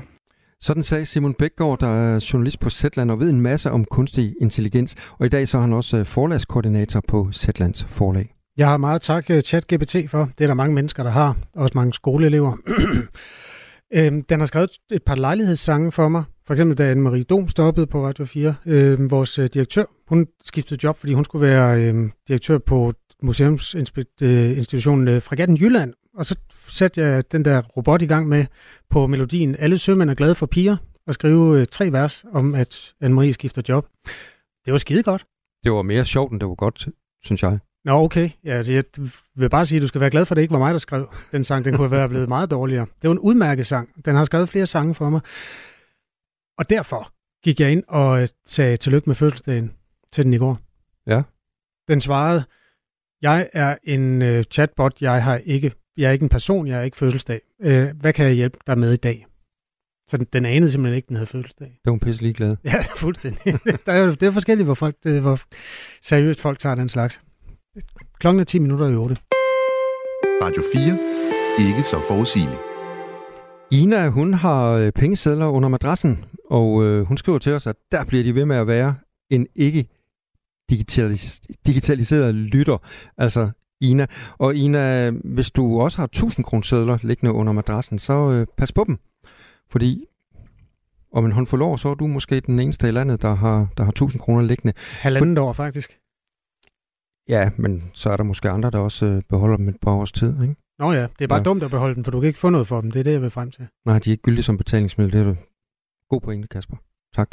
[0.61, 4.36] Sådan sagde Simon Bækgaard, der er journalist på Zetland og ved en masse om kunstig
[4.41, 4.95] intelligens.
[5.19, 8.34] Og i dag så er han også øh, forlagskoordinator på Zetlands forlag.
[8.57, 10.30] Jeg har meget tak ChatGPT for.
[10.38, 11.36] Det er der mange mennesker, der har.
[11.55, 12.57] Også mange skoleelever.
[13.93, 16.23] Øhm, den har skrevet et par lejlighedssange for mig.
[16.45, 18.55] For eksempel da Anne-Marie Dom stoppede på Radio 4.
[18.65, 25.07] øh, vores øh, direktør, hun skiftede job, fordi hun skulle være øh, direktør på museumsinstitutionen
[25.07, 25.93] øh, øh, Fregatten Jylland.
[26.17, 26.35] Og så
[26.67, 28.45] satte jeg den der robot i gang med
[28.89, 30.77] på melodien Alle sømænd er glade for piger
[31.07, 33.88] og skrive øh, tre vers om, at Anne-Marie skifter job.
[34.65, 35.25] Det var skide godt.
[35.63, 36.88] Det var mere sjovt, end det var godt,
[37.23, 37.59] synes jeg.
[37.88, 38.29] Nå, okay.
[38.43, 38.83] Ja, altså, jeg
[39.35, 40.77] vil bare sige, at du skal være glad for, at det ikke var mig, der
[40.77, 41.65] skrev den sang.
[41.65, 42.85] Den kunne være blevet meget dårligere.
[43.01, 43.89] Det var en udmærket sang.
[44.05, 45.21] Den har skrevet flere sange for mig.
[46.57, 47.11] Og derfor
[47.43, 49.71] gik jeg ind og øh, sagde tillykke med fødselsdagen
[50.11, 50.59] til den i går.
[51.07, 51.21] Ja.
[51.88, 52.43] Den svarede,
[53.21, 56.83] jeg er en uh, chatbot, jeg, har ikke, jeg er ikke en person, jeg er
[56.83, 57.41] ikke fødselsdag.
[57.59, 59.25] Uh, hvad kan jeg hjælpe dig med i dag?
[60.07, 61.67] Så den, den anede simpelthen ikke, den havde fødselsdag.
[61.67, 62.55] Det var hun pisse ligeglad.
[62.63, 63.59] Ja, fuldstændig.
[63.85, 65.39] der er, det er forskelligt, hvor, folk, det, hvor
[66.01, 67.21] seriøst folk tager den slags.
[68.19, 69.15] Klokken er 10 minutter i 8.
[70.43, 71.67] Radio 4.
[71.67, 72.61] Ikke så forudsigeligt.
[73.71, 78.05] Ina, hun har øh, pengesedler under madrassen, og øh, hun skriver til os, at der
[78.05, 78.95] bliver de ved med at være
[79.30, 79.88] en ikke
[80.71, 82.78] digitalis- digitaliseret lytter,
[83.17, 83.49] altså
[83.82, 84.05] Ina.
[84.38, 88.84] Og Ina, hvis du også har 1000 kroner liggende under madrassen, så øh, pas på
[88.88, 88.99] dem.
[89.71, 90.05] Fordi
[91.13, 93.84] om en håndfuld år, så er du måske den eneste i landet, der har, der
[93.84, 94.73] har 1000 kroner liggende.
[95.01, 95.97] Halvandet år, faktisk.
[97.30, 100.11] Ja, men så er der måske andre, der også øh, beholder dem et par års
[100.11, 100.55] tid, ikke?
[100.80, 101.43] Nå ja, det er bare Ja.
[101.43, 102.91] dumt at beholde dem, for du kan ikke få noget for dem.
[102.91, 103.67] Det er det, jeg vil frem til.
[103.86, 105.13] Nej, de er ikke gyldige som betalingsmiddel.
[105.13, 105.36] Det er du.
[106.09, 106.78] God pointe, Kasper.
[107.15, 107.32] Tak.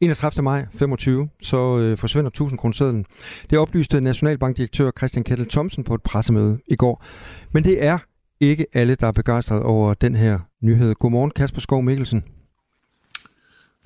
[0.00, 0.42] 31.
[0.44, 3.02] maj 25, så øh, forsvinder 1000 kroner
[3.50, 7.04] Det oplyste Nationalbankdirektør Christian Kettel Thomsen på et pressemøde i går.
[7.52, 7.98] Men det er
[8.40, 10.94] ikke alle, der er begejstret over den her nyhed.
[10.94, 12.24] Godmorgen, Kasper Skov Mikkelsen.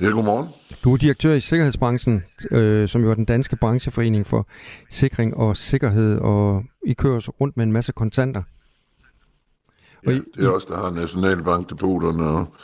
[0.02, 0.48] Ja, godmorgen.
[0.84, 4.46] Du er direktør i Sikkerhedsbranchen, øh, som jo er den danske brancheforening for
[4.90, 8.42] sikring og sikkerhed, og I kører rundt med en masse kontanter.
[10.06, 12.54] Og Ja, I, det er os, der har Nationalbankdepoterne og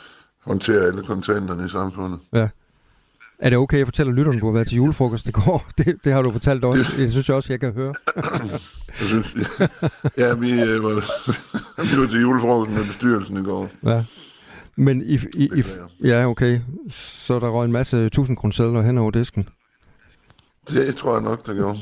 [0.45, 2.19] håndterer alle kontanterne i samfundet.
[2.33, 2.47] Ja.
[3.39, 5.67] Er det okay, at fortælle lytterne, du har været til julefrokost i går?
[5.77, 6.91] Det, det har du fortalt også.
[6.97, 7.93] Det synes jeg også, jeg kan høre.
[8.99, 9.35] Jeg synes,
[10.17, 10.89] ja, vi, øh, var,
[11.95, 13.69] vi var til julefrokost med bestyrelsen i går.
[13.83, 14.03] Ja.
[14.77, 15.63] Men i, i, i,
[16.03, 16.59] ja, okay.
[16.89, 19.49] Så der røg en masse 1000 kroner hen over disken.
[20.69, 21.77] Det tror jeg nok, der gjorde.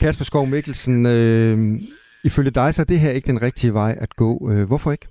[0.00, 1.80] Kasper Skov Mikkelsen, øh,
[2.24, 4.50] ifølge dig, så er det her ikke den rigtige vej at gå.
[4.50, 5.08] Øh, hvorfor ikke?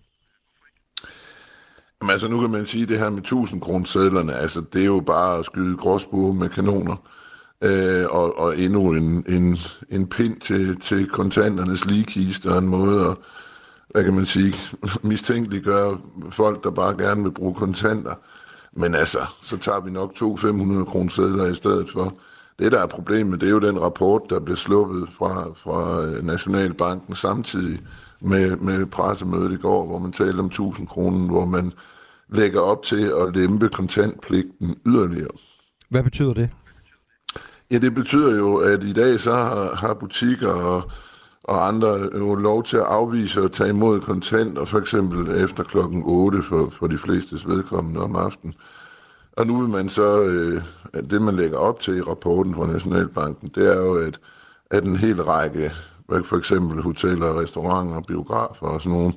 [2.02, 4.86] Jamen, altså, nu kan man sige, at det her med 1000 kroner altså, det er
[4.86, 6.96] jo bare at skyde gråsbue med kanoner.
[7.62, 9.58] Øh, og, og endnu en, en,
[9.90, 13.18] en pind til, til kontanternes ligekiste og en måde at,
[13.96, 14.54] hvad kan man sige,
[15.12, 15.98] mistænkeliggøre
[16.30, 18.14] folk, der bare gerne vil bruge kontanter.
[18.74, 22.18] Men altså, så tager vi nok to 500 kroner sædler i stedet for.
[22.60, 26.26] Det, der er problemet, det er jo den rapport, der blev sluppet fra, fra øh,
[26.26, 27.80] Nationalbanken samtidig
[28.22, 31.72] med, med pressemødet i går, hvor man talte om 1000 kroner, hvor man
[32.30, 35.32] lægger op til at lempe kontantpligten yderligere.
[35.90, 36.50] Hvad betyder det?
[37.72, 40.92] Ja, det betyder jo, at i dag så har, har butikker og,
[41.48, 45.64] og andre øh, jo lov til at afvise og tage imod kontanter, for eksempel efter
[45.64, 48.56] klokken 8 for, for de flestes vedkommende om aftenen.
[49.38, 50.62] Og nu vil man så, øh,
[51.10, 54.20] det man lægger op til i rapporten fra Nationalbanken, det er jo, at,
[54.72, 55.72] at en hel række,
[56.10, 59.14] for eksempel hoteller, restauranter, biografer og sådan nogle,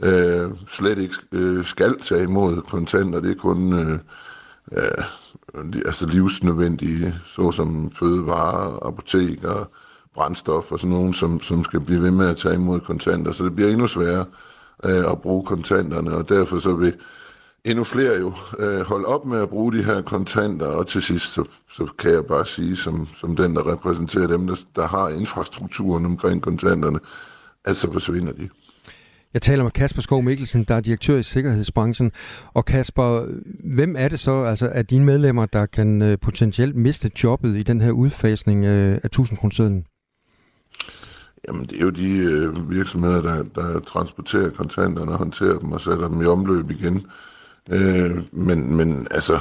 [0.00, 3.20] øh, slet ikke øh, skal tage imod kontanter.
[3.20, 3.98] Det er kun øh,
[4.72, 5.04] ja,
[5.86, 9.68] altså livsnødvendige, såsom fødevarer, apoteker,
[10.14, 13.32] brændstof og sådan nogen, som, som skal blive ved med at tage imod kontanter.
[13.32, 14.24] Så det bliver endnu sværere
[14.84, 16.94] øh, at bruge kontanterne, og derfor så vil
[17.64, 21.32] endnu flere jo øh, holde op med at bruge de her kontanter, og til sidst
[21.32, 25.08] så, så kan jeg bare sige, som, som den, der repræsenterer dem, der, der har
[25.08, 26.98] infrastrukturen omkring kontanterne,
[27.64, 28.48] at så forsvinder de.
[29.34, 32.12] Jeg taler med Kasper Skov Mikkelsen, der er direktør i Sikkerhedsbranchen.
[32.54, 33.26] Og Kasper,
[33.74, 37.62] hvem er det så, altså af dine medlemmer, der kan øh, potentielt miste jobbet i
[37.62, 39.82] den her udfasning øh, af 1000 kroner
[41.48, 45.80] Jamen, det er jo de øh, virksomheder, der, der transporterer kontanterne og håndterer dem og
[45.80, 47.06] sætter dem i omløb igen.
[47.70, 49.40] Øh, men, men altså,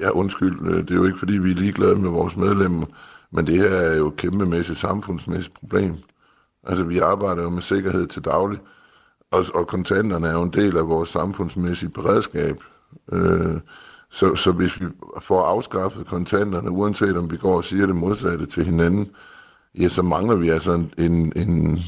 [0.00, 2.86] ja, undskyld, øh, det er jo ikke, fordi vi er ligeglade med vores medlemmer,
[3.30, 5.96] men det her er jo et kæmpemæssigt samfundsmæssigt problem.
[6.64, 8.58] Altså, vi arbejder jo med sikkerhed til daglig,
[9.30, 12.56] og, og kontanterne er jo en del af vores samfundsmæssige beredskab.
[13.12, 13.60] Øh,
[14.10, 14.86] så, så hvis vi
[15.20, 19.10] får afskaffet kontanterne, uanset om vi går og siger det modsatte til hinanden,
[19.78, 21.78] ja, så mangler vi altså en, en, en,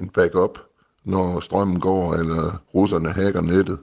[0.00, 0.58] en backup,
[1.04, 3.78] når strømmen går, eller russerne hacker nettet.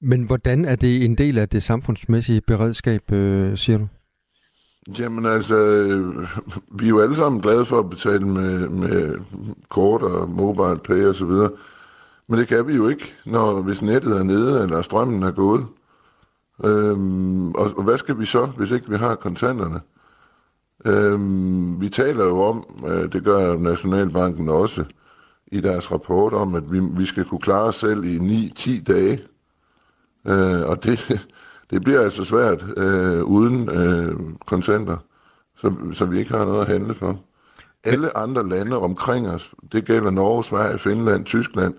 [0.00, 3.88] Men hvordan er det en del af det samfundsmæssige beredskab, øh, siger du?
[4.98, 5.56] Jamen altså,
[6.72, 9.14] vi er jo alle sammen glade for at betale med, med
[9.68, 11.50] kort og mobile pay og så videre.
[12.28, 15.66] Men det kan vi jo ikke, når hvis nettet er nede, eller strømmen er gået.
[16.64, 19.80] Øhm, og, og hvad skal vi så, hvis ikke vi har kontanterne?
[20.84, 24.84] Øhm, vi taler jo om, øh, det gør Nationalbanken også,
[25.52, 29.22] i deres rapport om, at vi, vi skal kunne klare os selv i 9-10 dage.
[30.26, 31.28] Øh, og det,
[31.70, 34.14] det bliver altså svært øh, uden øh,
[34.46, 34.96] kontanter,
[35.56, 37.20] som, som vi ikke har noget at handle for.
[37.84, 41.74] Alle andre lande omkring os, det gælder Norge, Sverige, Finland, Tyskland,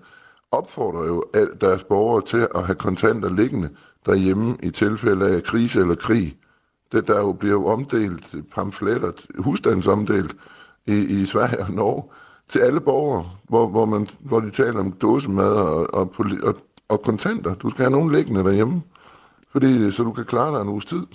[0.50, 1.24] opfordrer jo
[1.60, 3.68] deres borgere til at have kontanter liggende
[4.06, 6.36] derhjemme i tilfælde af krise eller krig.
[6.92, 10.36] Det, der jo bliver omdelt pamfletter, husstandsomdelt
[10.86, 12.04] i, i Sverige og Norge,
[12.48, 16.56] til alle borgere, hvor, hvor, man, hvor de taler om dåsemad og, og, og,
[16.88, 17.54] og kontanter.
[17.54, 18.82] Du skal have nogen liggende derhjemme,
[19.52, 21.06] fordi, så du kan klare dig en uges tid.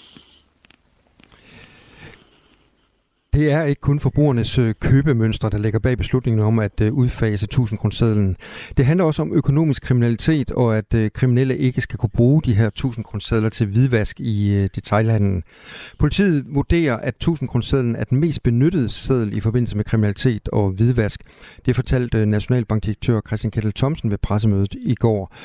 [3.36, 7.44] Det er ikke kun forbrugernes øh, købemønstre, der ligger bag beslutningen om at øh, udfase
[7.44, 8.38] 1000 kronersedlen.
[8.78, 12.54] Det handler også om økonomisk kriminalitet, og at øh, kriminelle ikke skal kunne bruge de
[12.54, 15.44] her 1000 kronersedler til hvidvask i detaljhandlen.
[16.00, 20.70] Politiet vurderer, at 1000 kronersedlen er den mest benyttede seddel i forbindelse med kriminalitet og
[20.70, 21.22] hvidvask.
[21.66, 25.36] Det fortalte Nationalbankdirektør Christian Kettel Thomsen ved pressemødet i går.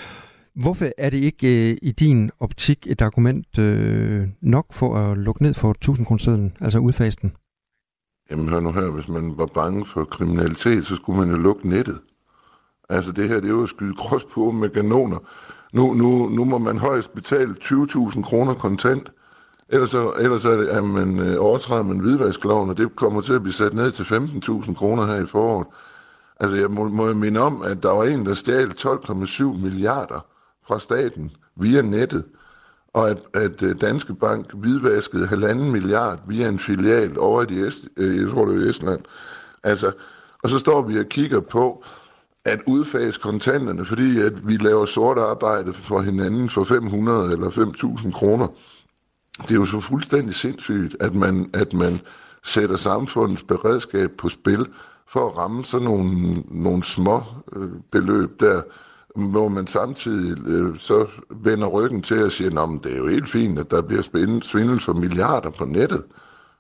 [0.55, 3.59] Hvorfor er det ikke i din optik et argument
[4.43, 7.33] nok for at lukke ned for 1000 kronersedlen, altså udfase den?
[8.31, 11.69] Jamen hør nu her, hvis man var bange for kriminalitet, så skulle man jo lukke
[11.69, 12.01] nettet.
[12.89, 13.95] Altså det her, det er jo at skyde
[14.35, 15.19] på med kanoner.
[15.73, 19.13] Nu, nu, nu må man højst betale 20.000 kroner kontant,
[19.69, 23.33] ellers, så, ellers er, det, at man øh, overtræder man hvidvaskloven, og det kommer til
[23.33, 25.67] at blive sat ned til 15.000 kroner her i foråret.
[26.41, 30.27] Altså jeg må, må jeg minde om, at der var en, der stjal 12,7 milliarder
[30.67, 32.25] fra staten via nettet
[32.93, 37.67] og at, at øh, Danske Bank hvidvaskede halvanden milliard via en filial over i de
[37.67, 39.01] Est, øh, jeg tror, det er Estland.
[39.63, 39.93] Altså,
[40.43, 41.85] og så står vi og kigger på
[42.45, 48.13] at udfase kontanterne, fordi at vi laver sort arbejde for hinanden for 500 eller 5.000
[48.13, 48.47] kroner.
[49.43, 52.01] Det er jo så fuldstændig sindssygt, at man, at man
[52.45, 54.67] sætter samfundets beredskab på spil
[55.09, 57.23] for at ramme sådan nogle, nogle små
[57.57, 58.63] øh, beløb der,
[59.17, 63.29] hvor man samtidig øh, så vender ryggen til at sige, at det er jo helt
[63.29, 64.03] fint, at der bliver
[64.43, 66.05] svindel for milliarder på nettet.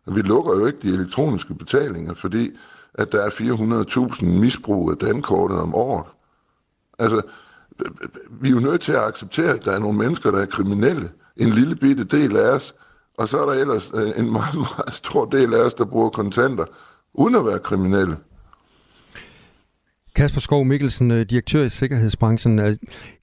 [0.07, 2.51] Vi lukker jo ikke de elektroniske betalinger, fordi
[2.95, 6.07] at der er 400.000 misbrug af dankortet om året.
[6.99, 7.23] Altså,
[8.41, 11.11] vi er jo nødt til at acceptere, at der er nogle mennesker, der er kriminelle.
[11.37, 12.75] En lille bitte del af os,
[13.19, 16.09] og så er der ellers øh, en meget, meget stor del af os, der bruger
[16.11, 16.65] kontanter,
[17.15, 18.17] uden at være kriminelle.
[20.15, 22.59] Kasper Skov Mikkelsen, øh, direktør i Sikkerhedsbranchen.
[22.59, 22.77] Øh,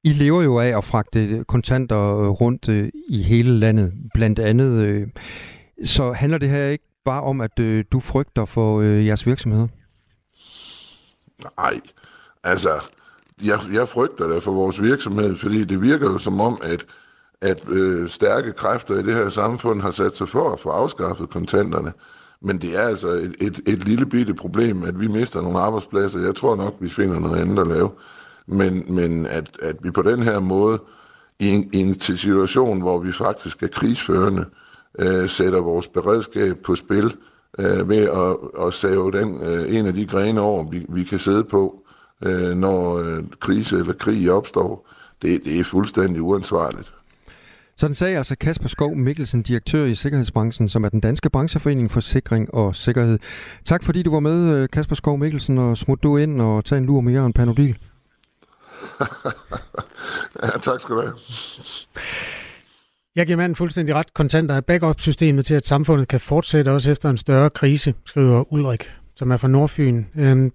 [0.03, 2.67] I lever jo af at fragte øh, kontanter rundt
[3.09, 5.05] i hele landet, blandt andet.
[5.83, 7.57] Så handler det her ikke bare om, at
[7.91, 9.67] du frygter for jeres virksomheder?
[11.57, 11.81] Nej,
[12.43, 12.69] altså,
[13.43, 16.85] jeg, jeg frygter det for vores virksomhed, fordi det virker jo som om, at,
[17.41, 21.29] at øh, stærke kræfter i det her samfund har sat sig for at få afskaffet
[21.29, 21.93] kontanterne.
[22.41, 26.19] Men det er altså et, et, et lille bitte problem, at vi mister nogle arbejdspladser.
[26.19, 27.89] Jeg tror nok, vi finder noget andet at lave.
[28.47, 30.79] Men, men at, at vi på den her måde,
[31.39, 34.45] i en, i en situation, hvor vi faktisk er krigsførende,
[34.99, 37.15] øh, sætter vores beredskab på spil
[37.59, 41.19] øh, ved at, at save den, øh, en af de grene over, vi, vi kan
[41.19, 41.83] sidde på,
[42.25, 44.89] øh, når øh, krise eller krig opstår.
[45.21, 46.93] Det, det er fuldstændig uansvarligt.
[47.79, 51.99] Sådan sagde altså Kasper Skov Mikkelsen, direktør i Sikkerhedsbranchen, som er den danske brancheforening for
[51.99, 53.19] sikring og sikkerhed.
[53.65, 56.77] Tak fordi du var med, øh, Kasper Skov Mikkelsen, og smut du ind og tag
[56.77, 57.67] en lur med Jørgen Panodil.
[60.43, 61.13] ja, tak skal du have.
[63.15, 64.13] Jeg giver manden fuldstændig ret.
[64.13, 68.91] Kontanter er backup-systemet til, at samfundet kan fortsætte også efter en større krise, skriver Ulrik,
[69.15, 70.03] som er fra Nordfyn.
[70.15, 70.51] Øhm,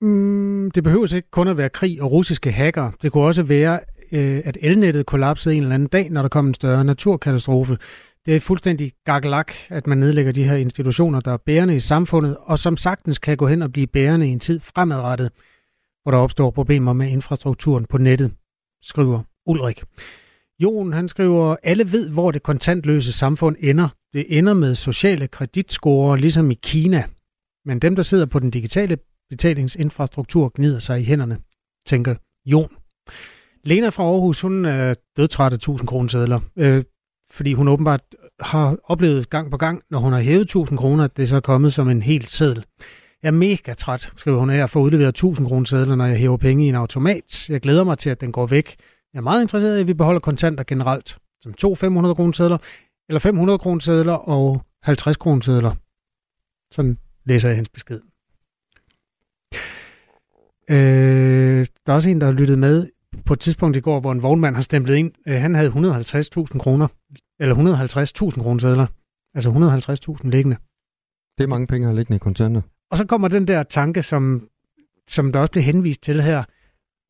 [0.00, 2.90] mm, det behøver ikke kun at være krig og russiske hacker.
[3.02, 3.80] Det kunne også være,
[4.12, 7.78] øh, at elnettet kollapsede en eller anden dag, når der kom en større naturkatastrofe.
[8.26, 12.36] Det er fuldstændig gaklak, at man nedlægger de her institutioner, der er bærende i samfundet,
[12.40, 15.30] og som sagtens kan gå hen og blive bærende i en tid fremadrettet,
[16.02, 18.32] hvor der opstår problemer med infrastrukturen på nettet,
[18.82, 19.82] skriver Ulrik.
[20.58, 23.88] Jon, han skriver, alle ved, hvor det kontantløse samfund ender.
[24.12, 27.04] Det ender med sociale kreditscorer, ligesom i Kina.
[27.64, 28.98] Men dem, der sidder på den digitale
[29.30, 31.38] betalingsinfrastruktur, gnider sig i hænderne,
[31.86, 32.14] tænker
[32.46, 32.70] Jon.
[33.64, 36.82] Lena fra Aarhus, hun er dødtræt af 1000 kroner sædler, øh,
[37.30, 38.00] fordi hun åbenbart
[38.40, 41.40] har oplevet gang på gang, når hun har hævet 1000 kroner, at det så er
[41.40, 42.64] kommet som en helt seddel.
[43.22, 46.18] Jeg er mega træt, skriver hun, af at få udleveret 1000 kroner sædler, når jeg
[46.18, 47.50] hæver penge i en automat.
[47.50, 48.76] Jeg glæder mig til, at den går væk.
[49.12, 52.58] Jeg er meget interesseret i, at vi beholder kontanter generelt, som to 500 kroner sædler,
[53.08, 55.74] eller 500 kroner sædler og 50 kroner sædler.
[56.70, 58.00] Sådan læser jeg hendes besked.
[60.70, 62.88] Øh, der er også en, der har lyttet med
[63.32, 66.58] på et tidspunkt i går, hvor en vognmand har stemplet ind, øh, han havde 150.000
[66.58, 66.88] kroner,
[67.40, 68.86] eller 150.000 kroner sædler,
[69.34, 70.56] altså 150.000 liggende.
[71.38, 72.62] Det er mange penge at liggende i kontanter.
[72.90, 74.48] Og så kommer den der tanke, som,
[75.08, 76.44] som der også bliver henvist til her.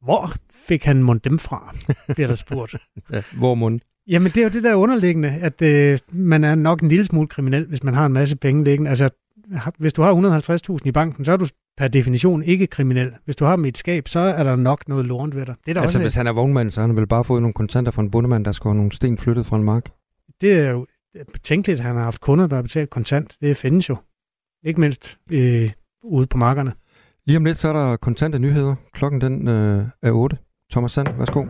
[0.05, 1.75] Hvor fik han mund dem fra,
[2.15, 2.75] bliver der spurgt.
[3.13, 3.81] ja, hvor mund?
[4.09, 7.29] Jamen, det er jo det der underliggende, at øh, man er nok en lille smule
[7.29, 8.91] kriminel, hvis man har en masse penge liggende.
[8.91, 9.09] Altså,
[9.79, 11.47] hvis du har 150.000 i banken, så er du
[11.77, 13.13] per definition ikke kriminel.
[13.25, 15.55] Hvis du har dem i et skab, så er der nok noget lorent ved dig.
[15.65, 17.43] Det er der altså, også hvis han er vognmand, så har han vel bare fået
[17.43, 19.91] nogle kontanter fra en bundemand, der skal have nogle sten flyttet fra en mark.
[20.41, 20.87] Det er jo
[21.33, 23.37] betænkeligt, at han har haft kunder, der har betalt kontant.
[23.41, 23.97] Det findes jo.
[24.65, 25.71] Ikke mindst øh,
[26.03, 26.73] ude på markerne.
[27.27, 28.75] Lige om lidt, så er der kontante nyheder.
[28.93, 30.37] Klokken den øh, er 8.
[30.71, 31.45] Thomas Sand, værsgo.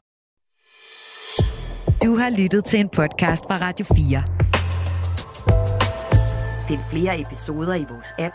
[2.05, 4.23] Du har lyttet til en podcast fra Radio 4.
[6.69, 8.35] Find flere episoder i vores app,